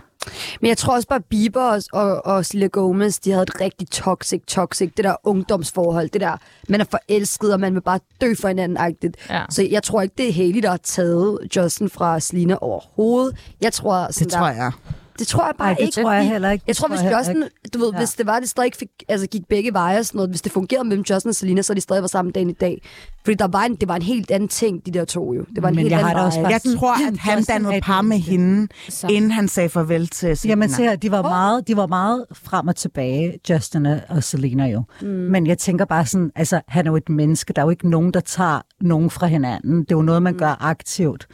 [0.60, 3.90] Men jeg tror også bare, Bieber og, og, og Selena Gomez, de havde et rigtig
[3.90, 6.36] toxic, toxic, det der ungdomsforhold, det der,
[6.68, 9.16] man er forelsket, og man vil bare dø for hinanden-agtigt.
[9.30, 9.44] Ja.
[9.50, 13.38] Så jeg tror ikke, det er Haley, der har taget Justin fra Selena overhovedet.
[13.60, 14.72] Jeg tror, sådan Det der, tror jeg.
[15.18, 16.02] Det tror jeg bare Nej, det ikke.
[16.02, 16.64] tror jeg heller ikke.
[16.66, 17.44] Jeg tror, hvis Justin,
[17.74, 17.98] du ved, Ja.
[17.98, 20.52] hvis det var, det stadig fik, altså, gik begge veje og sådan noget, hvis det
[20.52, 22.82] fungerede mellem Justin og Selena, så er de stadig var sammen dagen i dag.
[23.24, 25.44] Fordi der var en, det var en helt anden ting, de der to jo.
[25.54, 27.76] Det var en Men helt jeg anden har også bare- Jeg tror, at han dannede
[27.76, 29.06] et par med hende, Så.
[29.06, 30.52] inden han sagde farvel til Selena.
[30.52, 34.66] Jamen, se her, de var, meget, de var meget frem og tilbage, Justin og Selena
[34.66, 34.82] jo.
[35.02, 35.06] Mm.
[35.08, 37.52] Men jeg tænker bare sådan, altså, han er jo et menneske.
[37.52, 39.78] Der er jo ikke nogen, der tager nogen fra hinanden.
[39.80, 41.26] Det er jo noget, man gør aktivt.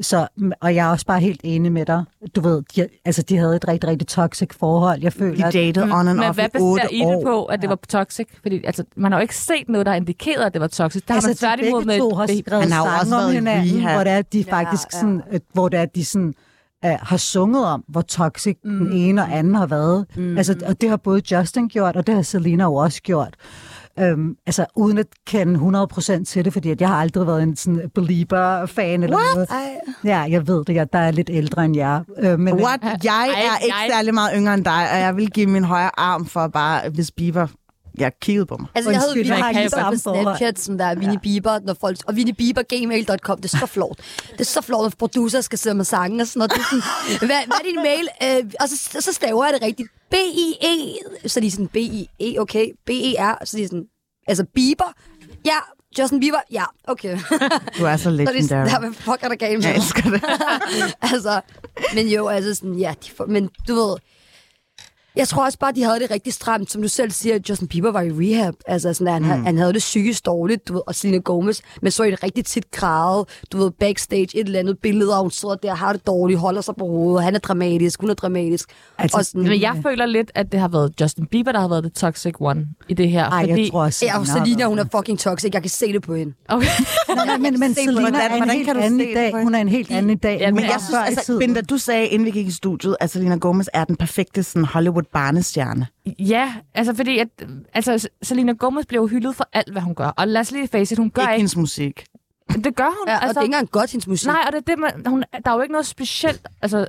[0.00, 0.28] Så,
[0.60, 2.04] og jeg er også bare helt enig med dig.
[2.36, 5.02] Du ved, de, altså, de havde et rigtig, rigtig toxic forhold.
[5.02, 7.22] Jeg føler, De at- datede on and Men off hvad i otte I det år.
[7.24, 8.26] på, at det var toxic?
[8.42, 11.02] Fordi altså, man har jo ikke set noget, der har indikeret, at det var toxic.
[11.08, 11.98] Der altså, har man tværtimod med...
[11.98, 13.94] to har skrevet Han har jo også om været i hinanden, rehab.
[13.96, 14.98] hvor det er, de Ja, faktisk ja.
[14.98, 16.34] sådan, øh, hvor det er, de sådan,
[16.86, 18.78] uh, har sunget om, hvor toxic mm.
[18.78, 20.06] den ene og anden har været.
[20.16, 20.36] Mm.
[20.38, 23.34] Altså, og det har både Justin gjort, og det har Selena jo også gjort.
[23.98, 25.86] Øhm, altså, uden at kende
[26.20, 29.48] 100% til det, fordi at jeg har aldrig været en sådan belieber-fan eller noget.
[29.50, 29.80] Ej.
[30.04, 30.74] Ja, jeg ved det.
[30.74, 32.00] Jeg, der er lidt ældre end jer.
[32.18, 32.80] Øh, men, What?
[32.82, 36.00] Jeg Ej, er ikke særlig meget yngre end dig, og jeg vil give min højre
[36.00, 37.46] arm for bare, hvis Bieber
[37.98, 38.68] jeg kiggede på mig.
[38.74, 39.96] Altså, jeg havde Vinnie Bieber på.
[39.96, 43.98] Snapchat, sådan der, Vinnie Bieber, når folk, og Vinnie Bieber, gmail.com, det er så flot.
[44.32, 46.50] Det er så flot, når producer skal sidde med sange og sådan noget.
[46.50, 48.08] Det er sådan, hvad, hvad er din mail?
[48.22, 49.88] Øh, og så, så staver jeg det rigtigt.
[50.10, 53.84] B-I-E, så er de sådan, B-I-E, okay, B-E-R, så er de sådan,
[54.28, 54.92] altså Bieber,
[55.44, 55.56] ja,
[55.98, 57.18] Justin Bieber, ja, okay.
[57.78, 58.68] Du er så så er legendary.
[58.68, 60.24] der, hvad fuck er der galt med Jeg elsker det.
[61.12, 61.40] altså,
[61.94, 63.96] men jo, altså sådan, ja, de får, men du ved,
[65.16, 66.70] jeg tror også bare, de havde det rigtig stramt.
[66.70, 68.54] Som du selv siger, Justin Bieber var i rehab.
[68.66, 69.44] Altså, sådan, han, mm.
[69.44, 72.44] han havde det psykisk dårligt, du ved, og Selena Gomez, men så er det rigtig
[72.44, 76.06] tit græde, du ved, backstage, et eller andet billede, og hun sidder der, har det
[76.06, 78.68] dårligt, holder sig på hovedet, han er dramatisk, hun er dramatisk.
[78.98, 81.68] Altså, og sådan, Men jeg føler lidt, at det har været Justin Bieber, der har
[81.68, 83.24] været det toxic one i det her.
[83.30, 83.62] ej, fordi...
[83.62, 85.54] jeg tror også, Ja, og Selena, hun er fucking toxic.
[85.54, 86.34] Jeg kan se det på hende.
[86.48, 86.66] Okay.
[87.26, 89.32] Nej, men, men Selena hvordan- er en hvordan helt anden i dag.
[89.42, 90.38] Hun er en helt anden i dag.
[90.40, 91.38] Ja, men Men jeg i synes, altså.
[91.38, 94.64] Binda, du sagde, inden vi gik i studiet, at Selena Gomez er den perfekte sådan,
[95.14, 95.86] Hollywood-barnestjerne.
[96.18, 97.28] Ja, altså fordi, at,
[97.74, 100.06] altså, Selena Gomez bliver jo hyldet for alt, hvad hun gør.
[100.08, 101.38] Og lad os lige face it, hun gør Ikke ikke...
[101.38, 102.04] hendes musik.
[102.64, 103.08] Det gør hun.
[103.08, 104.26] Ja, og altså, det er ikke engang godt, hendes musik.
[104.26, 106.86] Nej, og det er det, man, hun, der er jo ikke noget specielt, altså,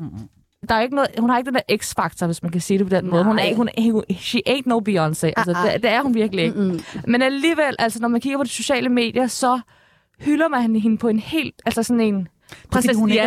[0.70, 2.86] der er ikke noget, hun har ikke den der x-faktor, hvis man kan sige det
[2.90, 3.24] på den måde.
[3.24, 5.32] Hun er, ikke- hun, hun, she ain't no Beyoncé.
[5.38, 5.74] Altså, Ah, ah.
[5.74, 6.60] det, det, er hun virkelig ikke.
[6.60, 6.80] Mm-mm.
[7.08, 9.60] Men alligevel, altså, når man kigger på de sociale medier, så
[10.20, 12.28] hylder man hende på en helt, altså sådan en
[12.96, 13.22] hun ikke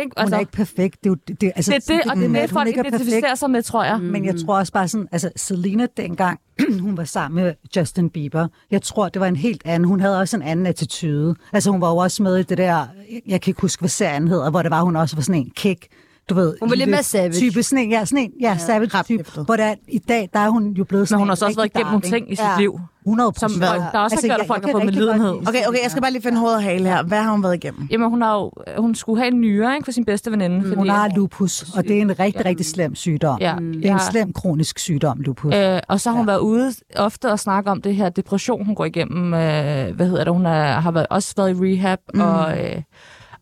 [0.00, 0.14] ikke?
[0.16, 1.04] Hun Altså, er ikke perfekt.
[1.04, 2.50] Det er, jo, det, det, altså, det er sådan, det, og det er med, det,
[2.50, 4.00] folk er identificerer sig med, tror jeg.
[4.00, 6.40] Men jeg tror også bare sådan, altså Selena dengang,
[6.80, 10.20] hun var sammen med Justin Bieber, jeg tror, det var en helt anden, hun havde
[10.20, 11.34] også en anden attitude.
[11.52, 12.86] Altså hun var jo også med i det der,
[13.26, 15.50] jeg kan ikke huske, hvad serien hedder, hvor det var, hun også var sådan en
[15.50, 15.86] kick,
[16.28, 16.54] du ved.
[16.60, 17.32] Hun var lidt mere savage.
[17.32, 20.38] Type, sådan en, ja, sådan en, ja, ja savage type, hvor der, i dag, der
[20.40, 22.32] er hun jo blevet Men sådan hun en har så også været igennem nogle ting
[22.32, 22.58] i sit Ja.
[22.58, 22.80] liv.
[23.06, 23.64] 100 Som procent.
[23.64, 25.32] folk- der også har gjort, at folk har fået medlidenhed.
[25.48, 27.02] Okay, okay, jeg skal bare lige finde hoved og hale her.
[27.02, 27.88] Hvad har hun været igennem?
[27.90, 30.62] Jamen, hun, har jo, hun skulle have en nyre ikke, for sin bedste veninde.
[30.62, 33.38] Fordi, Hun har lupus, og det er en rigtig, rigtig slem sygdom.
[33.40, 33.54] Ja.
[33.58, 33.98] Det er en Ja.
[34.10, 35.54] slem kronisk sygdom, lupus.
[35.54, 38.74] Øh, og så har hun været ude ofte og snakke om det her depression, hun
[38.74, 39.34] går igennem.
[39.34, 40.32] Øh, hvad hedder det?
[40.32, 42.20] Hun er, har været, også været i rehab, mm.
[42.20, 42.82] og, øh,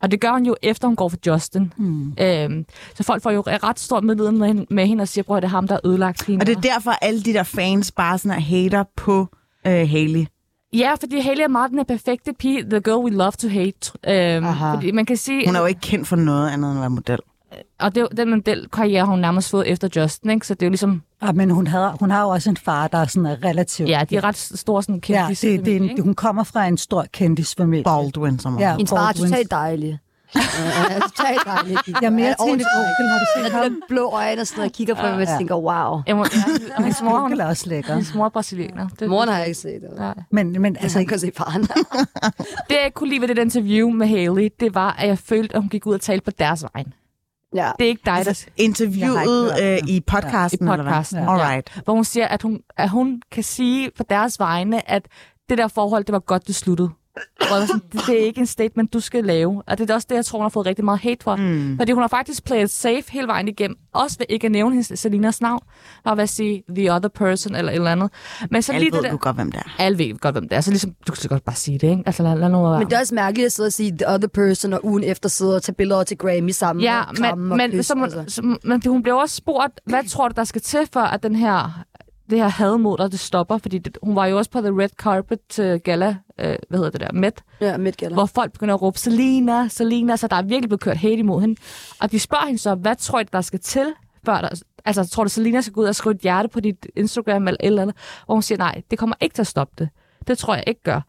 [0.05, 1.73] og det gør hun jo efter, hun går for Justin.
[1.77, 2.13] Mm.
[2.21, 5.43] Øh, så folk får jo ret stort medliden med, hende- med hende og siger, at
[5.43, 6.43] det er ham, der har ødelagt hende.
[6.43, 9.29] Og det er derfor, alle de der fans bare sådan er hater på
[9.67, 10.27] øh, Hailey.
[10.73, 13.93] Ja, fordi Hailey er meget den her perfekte pige, the girl we love to hate.
[14.09, 14.75] Øh, Aha.
[14.75, 16.91] fordi man kan sige, Hun er jo ikke kendt for noget andet end at være
[16.91, 17.19] model.
[17.81, 20.47] Og det, er den modelkarriere har hun nærmest fået efter Justin, ikke?
[20.47, 22.89] så det er jo ligesom, Ja, men hun, havde, hun har jo også en far,
[22.89, 23.89] der er sådan er relativt...
[23.89, 25.41] ja, de er ret store sådan Ja, kendis.
[25.41, 27.85] det, det er en, hun kommer fra en stor kendisfamilie.
[27.85, 28.77] Baldwin, som Ja, ja.
[28.77, 29.99] Hendes far er totalt dejlig.
[30.35, 30.41] Ja,
[31.01, 31.77] totalt dejlig.
[31.87, 33.63] Jeg er mere til ordentligt onkel, har du set ham?
[33.65, 35.37] de der blå øjne og sådan noget, og kigger på mig, og jeg Ja.
[35.39, 36.03] tænker, wow.
[36.07, 36.25] Jeg må,
[36.79, 37.93] ja, hendes mor, hun, er også lækker.
[37.95, 38.89] hendes mor er brasilianer.
[39.01, 39.83] Det, Moren har jeg ikke set.
[39.99, 40.13] Ja.
[40.31, 41.63] Men, men Altså, altså, jeg kan se faren.
[42.71, 45.61] Det, jeg kunne lide ved det interview med Haley, det var, at jeg følte, at
[45.63, 46.93] hun gik ud og talte på deres vegne.
[47.55, 47.71] Ja.
[47.79, 50.73] Det er ikke dig, der Altså, interviewet øh, i podcasten, Ja.
[50.73, 50.93] I eller hvad?
[50.93, 51.51] podcasten, All ja.
[51.55, 51.81] right.
[51.85, 55.09] hvor hun siger, at hun, at hun kan sige på deres vegne, at
[55.49, 56.91] det der forhold, det var godt, det sluttede.
[57.51, 59.63] Og jeg sådan, det, det er ikke en statement, du skal lave.
[59.67, 61.37] Og det er også det, jeg tror, hun har fået rigtig meget hate for.
[61.37, 61.77] Mm.
[61.79, 63.77] Fordi hun har faktisk playet safe hele vejen igennem.
[63.93, 65.61] Også ved ikke at nævne hendes, Selinas navn.
[66.05, 68.11] Og ved at sige the other person eller et eller andet.
[68.51, 69.11] Men så Alle lige ved det der...
[69.11, 69.83] du godt, hvem det er.
[69.83, 70.61] Alle ved godt, hvem det er.
[70.61, 72.03] Så ligesom, du kan så godt bare sige det, ikke?
[72.07, 72.79] Altså, lad, lad nu være.
[72.79, 75.29] Men det er også mærkeligt at sidde og sige the other person, og ugen efter
[75.29, 76.83] sidde og tage billeder til Grammy sammen.
[76.83, 78.25] Ja, og kramme men, og men, kysse, så, altså.
[78.29, 81.37] så, men hun blev også spurgt, hvad tror du, der skal til for, at den
[81.37, 81.85] her,
[82.35, 83.59] det her had mod dig, det stopper?
[83.59, 86.91] Fordi det, hun var jo også på The Red Carpet til Gala, øh, hvad hedder
[86.91, 88.15] det der, Met, Ja, Met Gala.
[88.15, 91.41] hvor folk begynder at råbe, Selena, Selena, så der er virkelig blevet kørt hate imod
[91.41, 91.61] hende.
[92.01, 93.87] Og de spørger hende så, hvad tror du, der skal til,
[94.27, 94.49] før der,
[94.85, 97.57] altså tror du, Selena skal gå ud og skrive et hjerte på dit Instagram eller
[97.61, 97.97] et eller andet?
[98.27, 99.89] Og hun siger, nej, det kommer ikke til at stoppe det.
[100.29, 101.01] Det tror jeg ikke gør.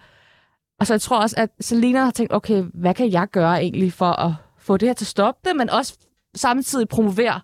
[0.80, 3.94] Og så jeg tror også, at Selena har tænkt, okay, hvad kan jeg gøre egentlig
[3.94, 5.98] for at få det her til at stoppe det, men også
[6.36, 7.42] samtidig promovere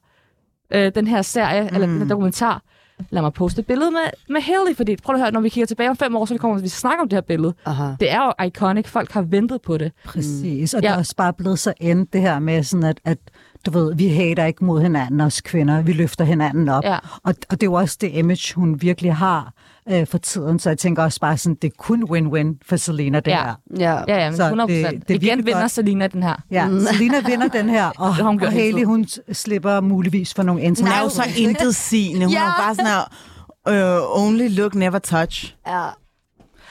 [0.74, 1.68] øh, den her serie, mm.
[1.76, 2.62] eller den her dokumentar,
[3.10, 4.00] lad mig poste et billede med,
[4.30, 6.38] med Haley, fordi prøv at høre, når vi kigger tilbage om fem år, så vi
[6.38, 7.54] kommer vi skal snakke om det her billede.
[7.66, 7.92] Aha.
[8.00, 9.92] Det er jo iconic, folk har ventet på det.
[10.06, 10.88] Præcis, og Ja.
[10.88, 13.18] det er også bare blevet så endt det her med sådan, at, at
[13.66, 16.84] du ved, vi hater ikke mod hinanden, os kvinder, vi løfter hinanden op.
[16.84, 16.98] Ja.
[17.24, 19.54] Og, og det er jo også det image, hun virkelig har
[19.92, 23.20] øh, for tiden, så jeg tænker også bare sådan, det er kun win-win for Selena,
[23.20, 23.44] det Ja.
[23.44, 23.54] her.
[23.80, 23.98] Ja.
[24.08, 25.08] Ja, ja, men Så 100 det- procent.
[25.08, 25.72] det er Igen vinder godt.
[25.72, 26.36] Selina den her.
[26.52, 28.86] Ja, Selena vinder den her, og, har hun og tiden.
[28.86, 31.04] hun slipper muligvis for nogle Hun er internationale...
[31.04, 32.26] jo så intet sigende.
[32.26, 32.40] Hun Ja.
[32.40, 35.56] er jo bare sådan her, uh, only look, never touch.
[35.68, 35.82] ja.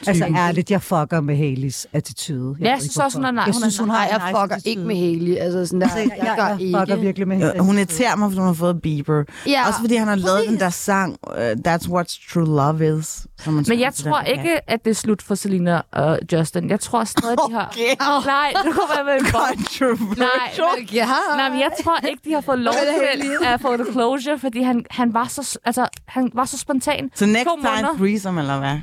[0.07, 2.57] Altså ærligt, jeg fucker med Haleys attitude.
[2.61, 3.35] Ja, jeg ikke, også, hun er hvorfor.
[3.35, 3.97] nej- Jeg synes, hun nej.
[3.97, 4.71] har Nej, jeg fucker attitude.
[4.71, 5.37] ikke med Haley.
[5.37, 7.07] Altså, sådan der, Altså, jeg, jeg, gør jeg, jeg fucker ikke.
[7.07, 7.61] virkelig med hende.
[7.61, 9.25] Hun irriterer mig, fordi hun har fået Bieber.
[9.47, 11.37] Ja, Også fordi han har lavet den der sang, uh,
[11.69, 13.27] That's What True Love Is.
[13.39, 16.71] Som man Men jeg tror ikke, at det er slut for Selina og Justin.
[16.71, 17.67] Jeg tror stadig, de har...
[17.69, 18.27] Okay.
[18.27, 19.65] Nej, nu kommer jeg med en bombe.
[19.65, 20.19] Controversial.
[20.19, 21.07] Nej, Ja.
[21.37, 24.63] Nej, men jeg tror ikke, de har fået lov til at få det closure, fordi
[24.63, 27.11] han, han, var så, altså, han var så spontan.
[27.15, 28.77] Så next time threesome, eller hvad?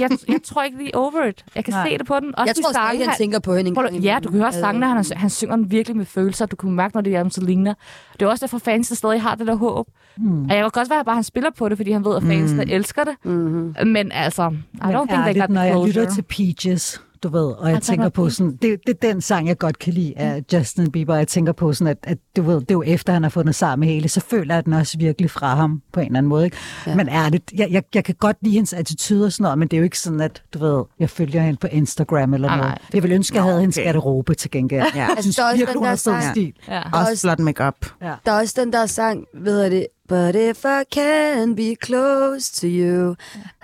[0.00, 1.44] Jeg, jeg tror ikke, de er over it.
[1.54, 1.88] Jeg kan Nej.
[1.88, 2.34] se det på den.
[2.38, 4.52] Også Jeg de tror stadig, han tænker på hende en Prøv, ja, du kan høre
[4.52, 6.46] sangene, han, han synger den virkelig med følelser.
[6.46, 7.74] Du kan mærke, når det er om Selina.
[8.12, 9.86] Det er også derfor, fans der stadig har det der håb.
[10.16, 10.42] Mm.
[10.44, 12.22] Og jeg kan godt være, at bare han spiller på det, fordi han ved, at
[12.22, 12.70] fansene mm.
[12.70, 13.14] elsker det.
[13.24, 13.74] Mm-hmm.
[13.88, 15.86] Men altså, I Men don't think they got når the jeg closure.
[15.86, 19.20] lytter til Peaches, du ved, og jeg der tænker på sådan, det, det er den
[19.20, 22.18] sang, jeg godt kan lide af Justin Bieber, og jeg tænker på sådan, at, at
[22.36, 24.64] du ved, det er jo efter, han har fundet sammen med hele, så føler jeg
[24.64, 26.44] den også virkelig fra ham på en eller anden måde.
[26.44, 26.56] Ikke?
[26.86, 26.94] Ja.
[26.94, 29.76] Men ærligt, jeg, jeg, jeg kan godt lide hendes attitude og sådan noget, men det
[29.76, 32.62] er jo ikke sådan, at du ved, jeg følger hende på Instagram eller noget.
[32.62, 32.78] nej.
[32.94, 33.84] Jeg vil ønske, at jeg havde Nå, hendes okay.
[33.86, 34.86] garderobe til gengæld.
[34.94, 35.00] Ja.
[35.00, 36.52] Jeg synes Altså, der er også virkelig, hun har sang- stil.
[36.68, 36.82] Ja.
[36.92, 37.74] Også Også- flot makeup.
[38.02, 38.14] Ja.
[38.26, 42.60] Der er også den der sang, ved jeg det, But if I can be close
[42.60, 43.14] to you,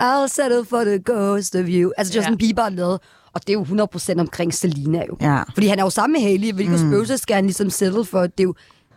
[0.01, 1.91] I'll settle for the ghost of you.
[1.97, 2.37] Altså Justin Ja.
[2.37, 2.99] Bieber lavet,
[3.35, 3.63] og det er jo
[4.17, 5.17] 100% omkring Selena jo.
[5.21, 5.41] Ja.
[5.53, 6.89] Fordi han er jo sammen med Haley, hvilket mm.
[6.91, 8.21] spøgelser skal han ligesom settle for.
[8.21, 8.53] Det er jo,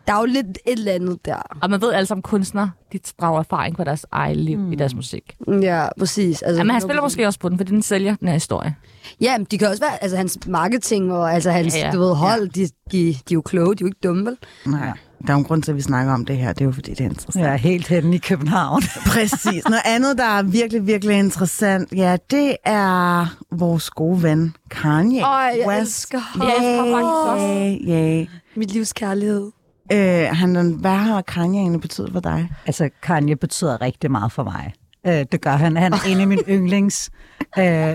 [0.06, 1.36] der er jo lidt et eller andet der.
[1.62, 4.72] Og man ved alle sammen, kunstnere, de drager erfaring på deres eget liv mm.
[4.72, 5.36] i deres musik.
[5.62, 6.42] Ja, præcis.
[6.42, 6.86] Altså, Ja, men han 100%.
[6.86, 8.74] spiller måske også på den, fordi den sælger den her historie.
[9.20, 11.90] Ja, men de kan også være, altså hans marketing og altså hans, Ja, ja, ja.
[11.92, 11.96] ja.
[11.96, 14.36] du ved, hold, de, de, de er jo kloge, de er jo ikke dumme, vel?
[14.66, 14.92] Nej.
[15.26, 16.52] Der er jo en grund til, at vi snakker om det her.
[16.52, 17.44] Det er jo, fordi det er interessant.
[17.44, 18.82] Jeg er helt henne i København.
[19.12, 19.64] Præcis.
[19.64, 25.30] Noget andet, der er virkelig, virkelig interessant, ja, det er vores gode ven, Kanye Øj,
[25.36, 25.80] jeg West.
[25.80, 26.42] elsker ham.
[26.42, 27.46] Jeg elsker ham faktisk også.
[27.46, 28.26] Yeah, yeah.
[28.56, 29.50] Mit livs kærlighed.
[29.92, 32.50] Øh, han, hvad har Kanye egentlig betydet for dig?
[32.66, 34.72] Altså, Kanye betyder rigtig meget for mig.
[35.06, 35.76] Øh, det gør han.
[35.76, 37.10] Han er en af mine yndlings
[37.58, 37.94] øh.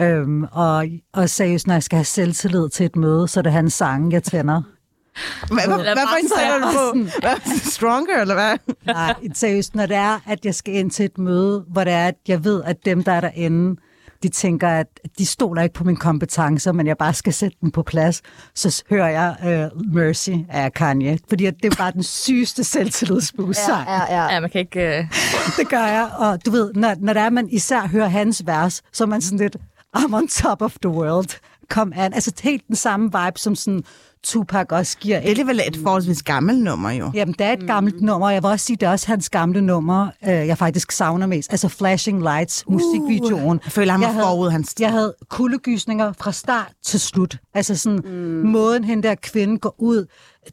[0.00, 3.52] Øhm, og, og seriøst, når jeg skal have selvtillid til et møde, så er det
[3.52, 4.62] hans sange, jeg tænder.
[5.50, 7.10] Hvad, hvad, hvad for en er sætter du på?
[7.24, 8.74] Hvad, stronger, eller hvad?
[8.86, 12.06] Nej, seriøst, når det er, at jeg skal ind til et møde, hvor det er,
[12.06, 13.80] at jeg ved, at dem, der er derinde,
[14.22, 14.86] de tænker, at
[15.18, 18.22] de stoler ikke på mine kompetencer, men jeg bare skal sætte dem på plads,
[18.54, 21.18] så hører jeg uh, Mercy af Kanye.
[21.28, 24.34] Fordi at det er bare den sygeste selvtillidsboost Ja, ja, ja.
[24.34, 24.98] Ja, man kan ikke...
[24.98, 25.18] Uh...
[25.58, 28.82] Det gør jeg, og du ved, når, når der er, man især hører hans vers,
[28.92, 29.56] så er man sådan lidt,
[29.96, 31.40] I'm on top of the world.
[31.70, 32.14] Kom an.
[32.14, 33.82] Altså helt den samme vibe, som sådan
[34.22, 35.16] Tupac også giver.
[35.18, 37.10] Det er alligevel et forholdsvis gammelt nummer, jo.
[37.14, 38.30] Jamen, det er et gammelt nummer.
[38.30, 41.52] Jeg vil også sige, det er også hans gamle nummer, øh, jeg faktisk savner mest.
[41.52, 43.60] Altså Flashing Lights, musikvideoen.
[43.64, 44.74] Jeg føler, han var Jeg havde- forud hans.
[44.80, 47.36] Jeg havde kuldegysninger fra start til slut.
[47.54, 48.10] Altså sådan, mm.
[48.50, 50.06] måden hende der kvinde går ud,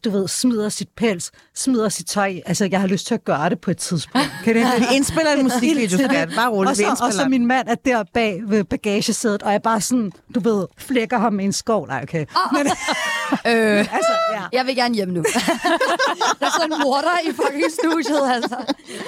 [0.03, 2.33] du ved, smider sit pels, smider sit tøj.
[2.45, 4.27] Altså, jeg har lyst til at gøre det på et tidspunkt.
[4.43, 6.29] Kan det Vi indspiller en musikvideo, skat.
[6.35, 9.61] Bare roligt, og så, og så min mand er der bag ved bagagesædet, og jeg
[9.61, 11.87] bare sådan, du ved, flækker ham i en skov.
[11.87, 12.25] Nej, okay.
[12.51, 12.67] Men,
[13.45, 14.41] Øh, altså, ja.
[14.53, 15.23] jeg vil gerne hjem nu.
[16.39, 18.55] der er sådan en morder i fucking studiet, altså.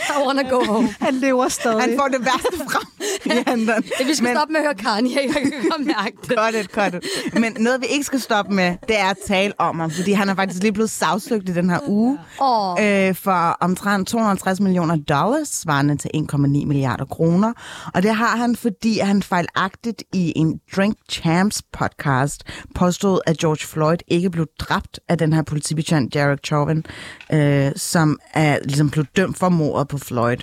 [0.09, 0.89] I wanna go home.
[1.01, 1.81] Han lever stadig.
[1.81, 2.81] Han får det værste frem
[3.25, 3.83] i hænderne.
[3.99, 6.17] Ja, vi skal Men- stoppe med at høre Kanye, jeg kan godt mærke
[6.57, 6.71] det.
[6.71, 7.33] Got it.
[7.41, 10.29] Men noget, vi ikke skal stoppe med, det er at tale om ham, fordi han
[10.29, 12.75] er faktisk lige blevet sagsøgt i den her uge Åh.
[12.81, 17.53] øh, for omtrent 250 millioner dollars, svarende til 1,9 milliarder kroner.
[17.93, 22.43] Og det har han, fordi han fejlagtigt i en Drink Champs podcast
[22.75, 26.85] påstod, at George Floyd ikke blev dræbt af den her politibetjent, Derek Chauvin,
[27.33, 30.37] øh, som er ligesom blev dømt for mordet på Floyd.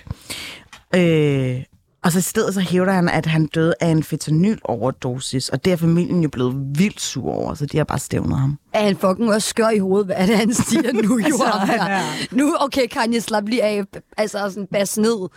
[0.95, 1.63] Øh,
[2.05, 5.73] og så i stedet så hævder han, at han døde af en fentanyl-overdosis, og det
[5.73, 8.57] er familien jo blevet vildt sur over, så de har bare stævnet ham.
[8.73, 10.05] Er han fucking også skør i hovedet?
[10.07, 11.25] Hvad er det, han siger nu, jo?
[11.25, 12.01] Altså, han er-
[12.35, 13.83] Nu, okay, Kanye, slap lige af.
[14.17, 15.29] Altså, sådan bas ned.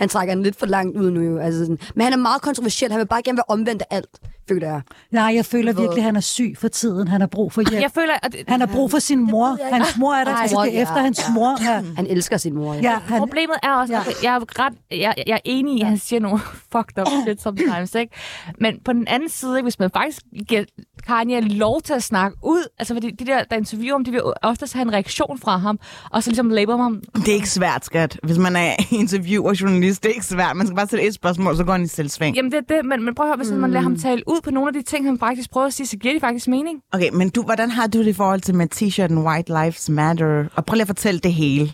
[0.00, 1.38] Han trækker den lidt for langt ud nu, jo.
[1.38, 1.78] Altså, sådan.
[1.94, 2.90] Men han er meget kontroversiel.
[2.90, 4.80] Han vil bare gerne være omvendt af alt, føler jeg.
[5.10, 7.08] Nej, jeg føler virkelig, at han er syg for tiden.
[7.08, 7.82] Han har brug for hjælp.
[7.82, 9.74] Jeg føler, at Han har brug for sin mor.
[9.74, 10.32] Hans mor er der.
[10.32, 11.32] Ej, Altså, det er ja, efter hans ja.
[11.34, 11.64] mor.
[11.72, 11.82] Ja.
[11.96, 12.74] Han elsker sin mor.
[12.74, 12.80] Ja.
[12.80, 15.86] Ja, han, Problemet er også, at jeg er, ret, jeg, jeg er enig i, at
[15.86, 16.38] han siger nogle
[16.72, 18.14] fucked up shit sometimes, ikke?
[18.58, 20.64] Men på den anden side, ikke, hvis man faktisk giver
[21.06, 22.68] Kanye lov til at snakke ud.
[22.78, 25.78] Altså, fordi de der, der interviewer ham, de vil oftest have en reaktion fra ham,
[26.10, 27.02] og så ligesom label ham.
[27.14, 28.18] Det er ikke svært, skat.
[28.22, 28.72] Hvis man er
[29.02, 30.56] interviewer journalist, det er ikke svært.
[30.56, 32.36] Man skal bare stille et spørgsmål, så går han i selvsving.
[32.36, 33.56] Jamen, det er det, men, men prøv at høre, hvis mm.
[33.58, 35.86] man lader ham tale ud på nogle af de ting, han faktisk prøver at sige,
[35.86, 36.80] så giver de faktisk mening.
[36.92, 40.44] Okay, men du, hvordan har du det i forhold til med t-shirten White Lives Matter?
[40.54, 41.72] Og prøv lige at fortælle det hele.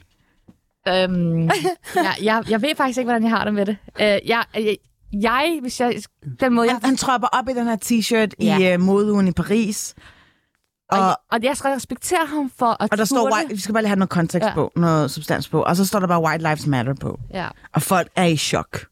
[0.89, 1.43] Øhm,
[1.95, 3.77] jeg, jeg, jeg ved faktisk ikke, hvordan jeg har det med det.
[3.95, 4.77] Uh, jeg, jeg,
[5.13, 5.95] jeg, hvis jeg...
[6.41, 8.59] Den måde, jeg, Han, han tropper op i den her t-shirt Ja.
[8.59, 9.95] i uh, modeugen i Paris.
[10.91, 13.73] Og, og, og jeg skal respektere ham for at og der står, white, vi skal
[13.73, 14.55] bare lige have noget kontekst Ja.
[14.55, 15.63] på, noget substans på.
[15.63, 17.21] Og så står der bare White Lives Matter på.
[17.31, 17.49] Ja.
[17.73, 18.87] Og folk er i chok.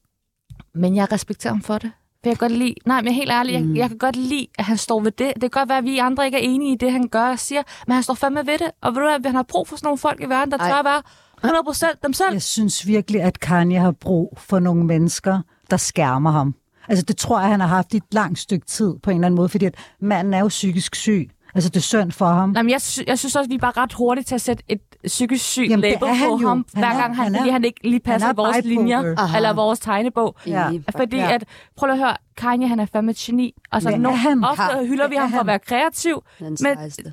[0.74, 1.90] Men jeg respekterer ham for det.
[2.22, 2.74] For jeg kan godt lide...
[2.86, 3.52] Nej, men helt ærlig.
[3.52, 5.32] Jeg, jeg kan godt lide, at han står ved det.
[5.34, 7.38] Det kan godt være, at vi andre ikke er enige i det, han gør og
[7.38, 7.62] siger.
[7.86, 8.70] Men han står fandme ved det.
[8.82, 10.68] Og ved du hvad, han har brug for sådan nogle folk i verden, der Ej.
[10.70, 11.02] tør at være
[11.44, 12.32] 100 procent dem selv.
[12.32, 15.40] Jeg synes virkelig, at Kanye har brug for nogle mennesker,
[15.70, 16.54] der skærmer ham.
[16.88, 19.26] Altså, det tror jeg, han har haft i et langt stykke tid på en eller
[19.26, 21.30] anden måde, fordi at manden er jo psykisk syg.
[21.54, 22.48] Altså, det er synd for ham.
[22.50, 24.40] Nej, men jeg, sy- jeg synes også, at vi er bare ret hurtige til at
[24.40, 26.06] sætte et psykisk syg Jamen, label på
[26.40, 26.48] jo.
[26.48, 28.56] ham, Han hver er- gang han, han er- fordi han ikke lige passer han vores
[28.64, 29.36] linjer, Aha.
[29.36, 30.36] eller vores tegnebog.
[30.46, 30.68] Ja.
[30.96, 31.32] Fordi Ja.
[31.34, 31.44] at,
[31.76, 33.54] prøv lige at høre, Kanye, han er fandme et geni.
[33.72, 34.44] Altså, er no, han.
[34.44, 36.56] ofte Ja, hylder vi ham for at være kreativ, men,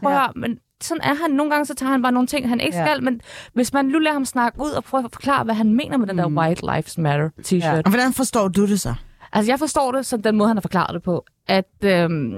[0.04, 1.32] prøv at høre, men sådan er han.
[1.32, 2.86] Nogle gange så tager han bare nogle ting, han ikke Ja.
[2.86, 3.22] skal, men
[3.54, 6.08] hvis man nu lader ham snakke ud og prøve at forklare, hvad han mener med
[6.08, 6.38] den der Mm.
[6.38, 7.56] White Lives Matter t-shirt.
[7.66, 7.82] Ja.
[7.86, 8.94] Og hvordan forstår du det så?
[9.34, 12.34] Altså, jeg forstår det som den måde, han har forklaret det på, at øhm,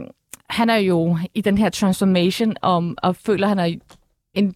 [0.53, 3.75] han er jo i den her transformation om, og føler, at han er
[4.33, 4.55] en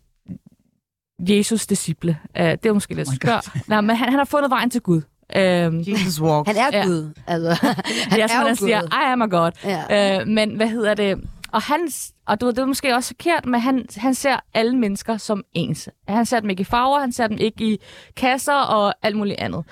[1.20, 2.18] Jesus-disciple.
[2.40, 3.50] Uh, det er måske lidt Oh skørt.
[3.68, 5.02] Nej, men han, han har fundet vejen til Gud.
[5.36, 6.48] Øhm, Jesus walk.
[6.48, 6.86] Han er Ja.
[6.86, 7.14] Gud.
[7.28, 7.76] Altså, han
[8.12, 8.82] det er, er han siger.
[8.84, 9.52] I am a God.
[9.64, 10.20] Ja.
[10.20, 11.22] Øh, men hvad hedder det?
[11.52, 11.90] Og, han,
[12.26, 15.44] og du, ved, det er måske også forkert, men han, han ser alle mennesker som
[15.54, 15.90] ens.
[16.08, 17.78] Han ser dem ikke i farver, han ser dem ikke i
[18.16, 19.66] kasser og alt muligt andet.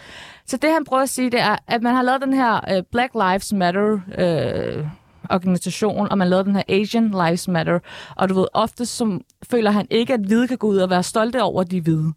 [0.48, 2.84] Så det, han prøver at sige, det er, at man har lavet den her uh,
[2.92, 4.86] Black Lives Matter øh,
[5.30, 7.80] organisation, og man lavede den her Asian Lives Matter.
[8.16, 9.22] Og du ved, ofte som,
[9.52, 12.14] føler han ikke, at hvide kan gå ud og være stolte over de hvide.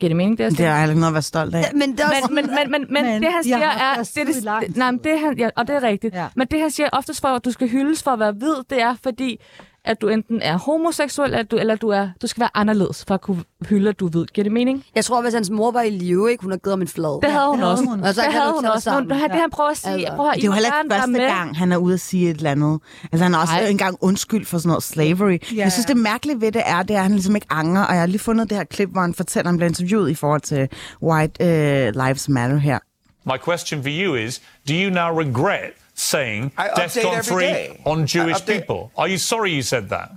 [0.00, 1.60] Giver det mening, det Det er ikke noget at være stolt af.
[1.60, 2.32] Ja, men det også...
[2.32, 3.96] Men, men, men, men, men, Men det han siger er...
[4.14, 6.14] Det, er det, nej, men det han, ja, og det er rigtigt.
[6.14, 6.28] Ja.
[6.36, 8.82] Men det han siger oftest for, at du skal hyldes for at være hvid, det
[8.82, 9.40] er fordi,
[9.84, 13.14] at du enten er homoseksuel, eller du, eller du, er, du skal være anderledes for
[13.14, 14.24] at kunne hylde, at du hvid.
[14.26, 14.84] Giver det mening?
[14.94, 17.20] Jeg tror, hvis hans mor var i live, ikke, hun havde givet ham en flad.
[17.22, 17.84] Det havde hun havde også.
[17.84, 18.00] hun.
[18.04, 19.00] Og så det havde hun også.
[19.00, 20.12] Nu, det, han prøver at sige, Altså.
[20.16, 21.20] prøv at, Det er jo heller ikke første med.
[21.20, 22.80] gang, han er ude at sige et eller andet.
[23.12, 25.38] Altså, han har også engang undskyld for sådan noget slavery.
[25.56, 25.62] Ja.
[25.62, 27.84] Jeg synes, det mærkelige ved det er, det er, at han ligesom ikke angrer.
[27.84, 30.10] Og jeg har lige fundet det her klip, hvor han fortæller, at han bliver interviewet
[30.10, 30.68] i forhold til
[31.02, 32.78] White uh, Lives Matter her.
[33.26, 37.82] My question for you is Do you now regret saying I DEFCON every 3 day.
[37.86, 38.92] on Jewish people?
[38.96, 40.12] Are you sorry you said that?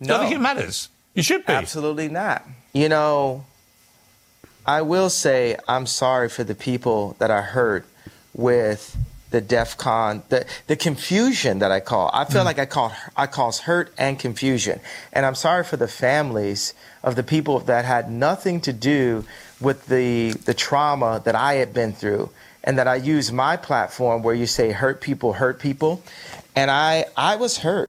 [0.00, 0.88] No, you think it matters?
[1.14, 1.52] You should be.
[1.52, 2.44] absolutely not.
[2.72, 3.44] You know,
[4.66, 7.86] I will say I'm sorry for the people that I hurt
[8.34, 8.96] with
[9.30, 12.08] the DEF CON, the, the confusion that I call.
[12.12, 12.46] I feel mm.
[12.46, 14.80] like I call I cause hurt and confusion.
[15.12, 16.72] And I'm sorry for the families
[17.02, 19.24] of the people that had nothing to do
[19.60, 22.30] with the the trauma that I had been through.
[22.66, 26.02] And that I use my platform where you say hurt people hurt people.
[26.56, 27.86] And I I was hurt.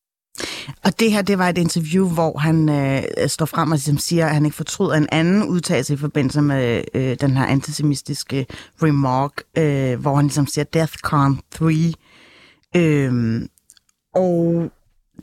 [0.83, 4.25] Og det her, det var et interview, hvor han øh, står frem og ligesom siger,
[4.25, 8.45] at han ikke fortryder en anden udtalelse i forbindelse med øh, den her antisemitiske
[8.83, 11.93] remark, øh, hvor han ligesom siger DEFCON 3.
[12.75, 13.41] Øh,
[14.15, 14.69] og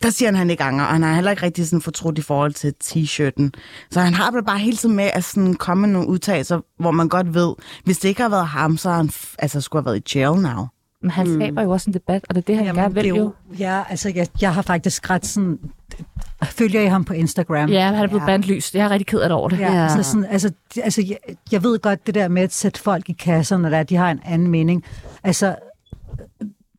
[0.02, 2.18] der siger han, at han ikke angrer, og han har heller ikke rigtig sådan fortrudt
[2.18, 3.50] i forhold til t-shirten.
[3.90, 7.08] Så han har bare hele tiden med at sådan komme med nogle udtalelser, hvor man
[7.08, 9.86] godt ved, hvis det ikke har været ham, så har han f- altså, skulle have
[9.92, 10.66] været i jail now.
[11.02, 11.34] Men han Mm.
[11.40, 13.32] skaber jo også en debat, og det er det, han Jamen, gerne det vil jo.
[13.58, 15.58] Ja, altså, jeg, jeg har faktisk ret sådan...
[16.44, 17.68] Følger I ham på Instagram?
[17.68, 18.26] Ja, han er blevet Ja.
[18.26, 18.74] bandlyst.
[18.74, 19.58] Jeg er rigtig ked af det over det.
[19.58, 19.88] Ja, Ja.
[19.88, 20.50] Så sådan, altså,
[20.82, 21.16] altså jeg,
[21.52, 23.96] jeg ved godt det der med at sætte folk i kasser, når der, er, de
[23.96, 24.84] har en anden mening.
[25.24, 25.54] Altså,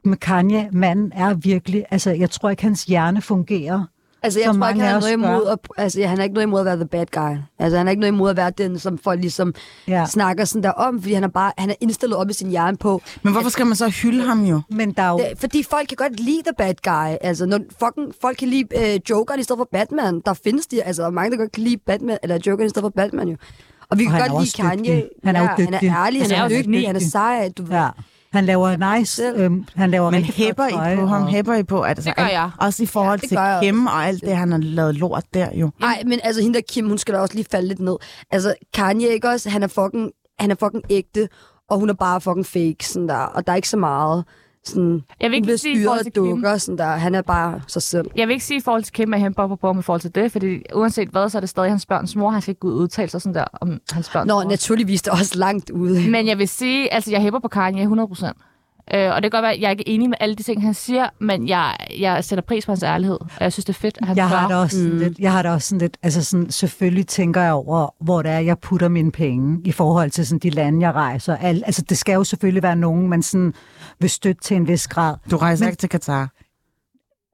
[0.06, 3.84] med Kanye, manden er virkelig, altså jeg tror ikke, hans hjerne fungerer.
[4.26, 6.48] Altså, jeg Som tror ikke, han har noget imod at, altså, han har ikke noget
[6.48, 7.38] imod at være the bad guy.
[7.60, 9.54] Altså, han har ikke noget imod at være den, som folk ligesom
[9.88, 10.06] Ja.
[10.06, 12.78] snakker sådan der om, fordi han er bare, han er indstillet op i sin hjerne
[12.78, 13.02] på.
[13.24, 14.62] Men hvorfor skal man så hylde ham jo?
[14.70, 17.16] Men der er jo, fordi folk kan godt lide the bad guy.
[17.22, 20.22] Altså, når fucking, folk kan lide øh, Jokeren i stedet for Batman.
[20.26, 22.90] Der findes de, altså, mange der godt kan lide Batman, eller Jokeren i stedet for
[22.96, 23.36] Batman jo.
[23.90, 25.04] Og vi Og kan godt lide Kanye.
[25.24, 27.50] Han er jo ja, han er ærlig, han, Han er, dygtig, han er sej.
[27.58, 27.72] Du ved.
[27.76, 27.88] ja,
[28.34, 31.22] han laver nice, øhm, han laver Men hæpper I på ham?
[31.24, 31.82] og- Hæpper I på?
[31.82, 32.50] At, altså, Det gør jeg.
[32.60, 35.70] Også i forhold det til Kim og alt det, han har lavet lort der jo.
[35.80, 37.96] Nej, men altså, hende der Kim, hun skal da også lige falde lidt ned.
[38.32, 39.50] Altså, Kanye, ikke også?
[39.50, 41.30] Han er fucking, han er fucking ægte,
[41.70, 43.16] og hun er bare fucking fake, sådan der.
[43.16, 44.26] Og der er ikke så meget,
[44.66, 45.02] sådan...
[45.22, 46.30] Jeg vil ikke sige i forhold styret til Kim.
[46.32, 46.86] dukker, sådan der.
[46.86, 48.06] Han er bare sig selv.
[48.16, 50.16] Jeg vil ikke sige i forhold til Kim, at han bopper på i forhold til
[50.16, 52.30] det, fordi uanset hvad, så er det stadig hans børns mor.
[52.30, 54.50] Han skal ikke ud og udtale sig sådan der om hans børns Nå, mor.
[54.50, 56.10] naturligvis det er også langt ude.
[56.10, 58.34] Men jeg vil sige, altså jeg hæpper på Kanye 100%.
[58.94, 60.62] Øh, og det kan godt være, at jeg ikke er enig med alle de ting,
[60.62, 63.18] han siger, men jeg, jeg sætter pris på hans ærlighed.
[63.22, 65.32] Og jeg synes, det er fedt, at han Jeg har det også sådan lidt, jeg
[65.32, 68.60] har det også sådan lidt, altså sådan, selvfølgelig tænker jeg over, hvor det er, jeg
[68.60, 71.38] putter mine penge i forhold til sådan de lande, jeg rejser.
[71.38, 73.54] Al, altså det skal jo selvfølgelig være nogen, man sådan
[74.00, 75.16] vil støtte til en vis grad.
[75.32, 76.30] Du rejser Men- ikke til Katar.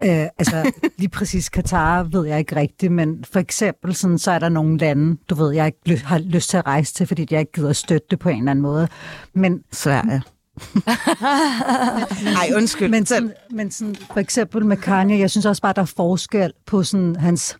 [0.04, 4.40] Øh, altså lige præcis Katar ved jeg ikke rigtigt, men for eksempel sådan, så er
[4.40, 7.28] der nogle lande, du ved, jeg ikke ly- har lyst til at rejse til, fordi
[7.32, 8.88] jeg ikke gider at støtte det på en eller anden måde.
[9.34, 10.22] Men Sverige.
[12.42, 12.90] Ej, undskyld.
[12.90, 16.54] Men, sådan, men sådan, for eksempel med Kanye, jeg synes også bare, der er forskel
[16.66, 17.58] på sådan, hans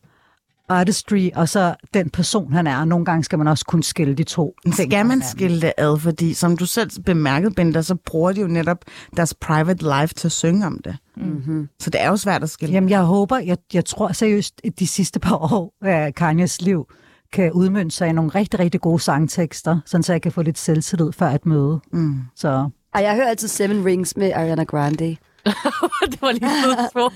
[0.70, 2.86] artistry, og så den person, han er.
[2.86, 4.76] Nogle gange skal man også kunne skille de to ting.
[4.76, 5.30] Skal man fra hinanden.
[5.30, 9.34] skille det ad, fordi som du selv bemærkede, Bender, så bruger de jo netop deres
[9.34, 10.98] private life til at synge om det.
[11.18, 11.70] Mm-hmm.
[11.80, 12.74] Så det er jo svært at skille.
[12.74, 16.86] Jamen, jeg håber, jeg, jeg tror seriøst, at de sidste par år af Kanyes liv
[17.34, 20.58] kan udmønte sig i nogle rigtig, rigtig gode sangtekster, sådan så jeg kan få lidt
[20.58, 21.80] selvtillid før et møde.
[21.92, 22.20] Mm.
[22.36, 25.06] Så Ej, jeg hører altid Seven Rings med Ariana Grande.
[26.12, 26.52] det var lige
[26.94, 27.10] så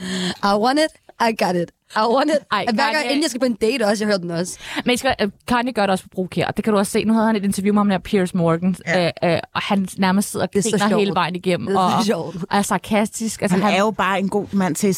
[0.44, 0.92] I want it,
[1.22, 1.72] I got it.
[1.96, 2.38] I want it.
[2.52, 4.58] Ej, Hver gang, inden jeg skal på en date også, jeg hører den også.
[4.86, 6.48] Men skal, uh, Kanye gør det også på provokere.
[6.58, 7.04] Det kan du også se.
[7.04, 9.06] Nu havde han et interview med ham der, Piers Morgan, ja.
[9.06, 11.68] øh, øh, og han nærmest sidder og er griner hele vejen igennem.
[11.68, 12.36] Det er så og, sjovt.
[12.36, 13.42] og er sarkastisk.
[13.42, 14.96] Altså, Han er jo bare en god mand til at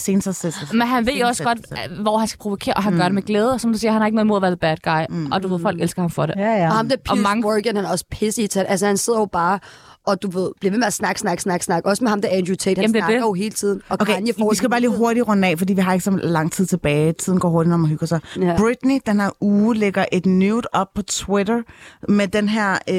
[0.51, 0.67] sig.
[0.73, 2.99] Men han ved også godt, øh, hvor han skal provokere, og han mm.
[2.99, 3.51] gør det med glæde.
[3.53, 4.77] Og som du siger, han har ikke noget imod at være the bad
[5.07, 5.15] guy.
[5.15, 5.31] Mm.
[5.31, 6.35] Og du ved, folk elsker ham for det.
[6.37, 6.67] ja, ja.
[6.67, 9.25] Og ham der Piers mange- Morgan, han er også pisse i Altså, han sidder jo
[9.25, 9.59] bare
[10.07, 11.89] og du ved, bliver ved med at snakke, snakke, snakke, snakke.
[11.89, 13.27] Også med ham der Andrew Tate, han Jamen, det er snakker det.
[13.27, 13.81] jo hele tiden.
[13.89, 16.03] Og Okay, Kanye får vi skal bare lige hurtigt runde af, fordi vi har ikke
[16.03, 17.13] så lang tid tilbage.
[17.13, 18.19] Tiden går hurtigt, når man hygger sig.
[18.41, 18.55] Ja.
[18.57, 21.61] Britney, den her uge, lægger et nude op på Twitter
[22.09, 22.95] med den her, uh,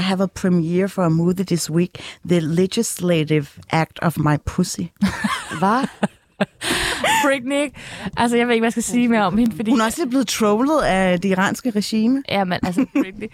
[0.00, 1.90] I have a premiere for a movie this week,
[2.28, 4.80] The Legislative Act of My Pussy.
[5.58, 5.86] Hvad?
[7.24, 7.74] Britney,
[8.16, 9.70] altså jeg ved ikke, hvad jeg skal sige mere om hende, fordi...
[9.70, 12.22] Hun er også lige blevet trollet af det iranske regime.
[12.28, 13.26] Ja, men altså, Britney.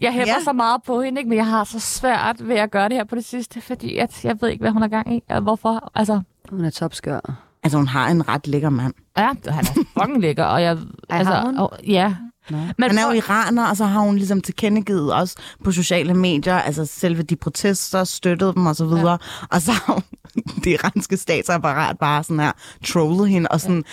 [0.00, 0.44] Jeg hæpper Ja.
[0.44, 1.28] så meget på hende, ikke?
[1.28, 4.24] men jeg har så svært ved at gøre det her på det sidste, fordi at
[4.24, 5.90] jeg ved ikke, hvad hun har gang i, og hvorfor.
[5.94, 6.20] Altså,
[6.50, 7.20] Hun er topskør.
[7.62, 8.94] Altså, hun har en ret lækker mand.
[9.18, 10.78] ja, han er fucking lækker, og jeg...
[11.10, 11.56] altså, har hun?
[11.58, 12.14] og, ja.
[12.50, 16.54] Men Han er jo iraner, og så har hun ligesom tilkendegivet også på sociale medier,
[16.54, 19.10] altså selve de protester, støttede dem og så videre.
[19.10, 19.46] Ja.
[19.50, 20.02] Og så har hun,
[20.64, 22.52] det iranske statsapparat bare sådan her
[22.86, 23.84] trollet hende, og sådan,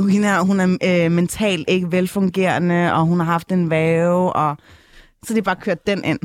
[0.00, 0.06] ja.
[0.06, 4.56] hende her, hun er øh, mentalt ikke velfungerende, og hun har haft en væve, og
[5.26, 6.18] så de bare kørt den ind.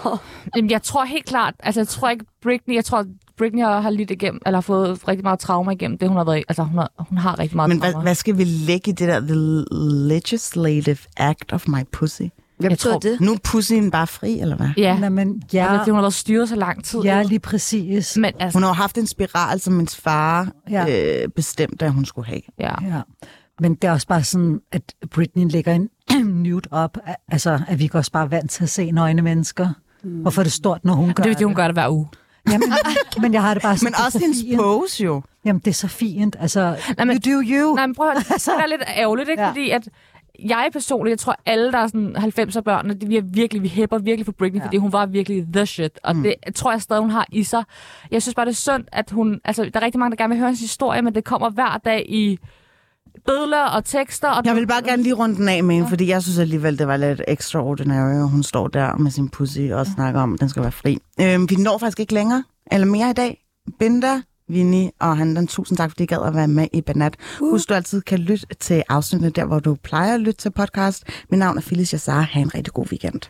[0.56, 3.04] Jamen, jeg tror helt klart, altså jeg tror ikke Britney, jeg tror
[3.38, 6.38] Britney har, lidt igennem, eller har fået rigtig meget trauma igennem det, hun har været
[6.38, 6.42] i.
[6.48, 7.94] Altså hun har, hun har rigtig meget Men trauma.
[7.96, 9.64] hvad, hvad skal vi lægge i det der The
[10.08, 12.22] Legislative Act of My Pussy?
[12.58, 13.20] Hvad Jeg tror- det?
[13.20, 14.68] Nu er pussyen bare fri, eller hvad?
[14.76, 15.78] Ja, Nå, men ja.
[15.78, 17.00] fordi hun har været styret så lang tid.
[17.00, 18.16] ja, lige præcis.
[18.16, 21.22] Men altså, Hun har haft en spiral, som hendes far ja.
[21.22, 22.40] øh, bestemte, at hun skulle have.
[22.60, 22.72] ja.
[22.82, 23.00] Ja.
[23.60, 25.88] Men det er også bare sådan, at Britney lægger en
[26.24, 26.98] nude op.
[27.06, 29.68] Al- Altså, er vi ikke også bare vant til at se nøgne mennesker?
[30.02, 32.08] Hvorfor er det stort, når hun gør Det er fordi, hun gør det hver uge.
[32.50, 32.72] Jamen,
[33.20, 35.22] men jeg har det bare sådan, Men det også så hendes pose jo.
[35.44, 36.36] Jamen, det er så fint.
[36.40, 37.74] Altså, Nej, men- you do you.
[37.74, 39.42] Nej, men prøv at det er lidt ærgerligt, ikke?
[39.42, 39.48] Ja.
[39.48, 39.88] Fordi at
[40.44, 43.68] jeg personligt, jeg tror alle, der er sådan 90'er børn, de, vi er virkelig, vi
[43.68, 44.66] hæpper virkelig for Britney, ja.
[44.66, 45.98] fordi hun var virkelig the shit.
[46.02, 46.22] Og mm.
[46.22, 47.64] det tror jeg stadig, hun har i sig.
[48.10, 49.40] Jeg synes bare, det er synd, at hun...
[49.44, 51.80] Altså, der er rigtig mange, der gerne vil høre hendes historie, men det kommer hver
[51.84, 52.38] dag i
[53.26, 54.28] billeder og tekster.
[54.28, 56.78] Og Jeg vil bare gerne lige runde den af med hende, fordi jeg synes alligevel,
[56.78, 60.40] det var lidt extraordinary, og hun står der med sin pussy og snakker om, at
[60.40, 60.98] den skal være fri.
[61.20, 63.44] Øhm, vi når faktisk ikke længere, eller mere i dag.
[63.78, 67.14] Binda, Vinnie og Handan, tusind tak, fordi I gad at være med i Banat.
[67.40, 71.04] Husk, du altid kan lytte til afsnittet der, hvor du plejer at lytte til podcast.
[71.30, 72.20] Mit navn er Phyllis Jassar.
[72.20, 73.20] Ha' en rigtig god weekend.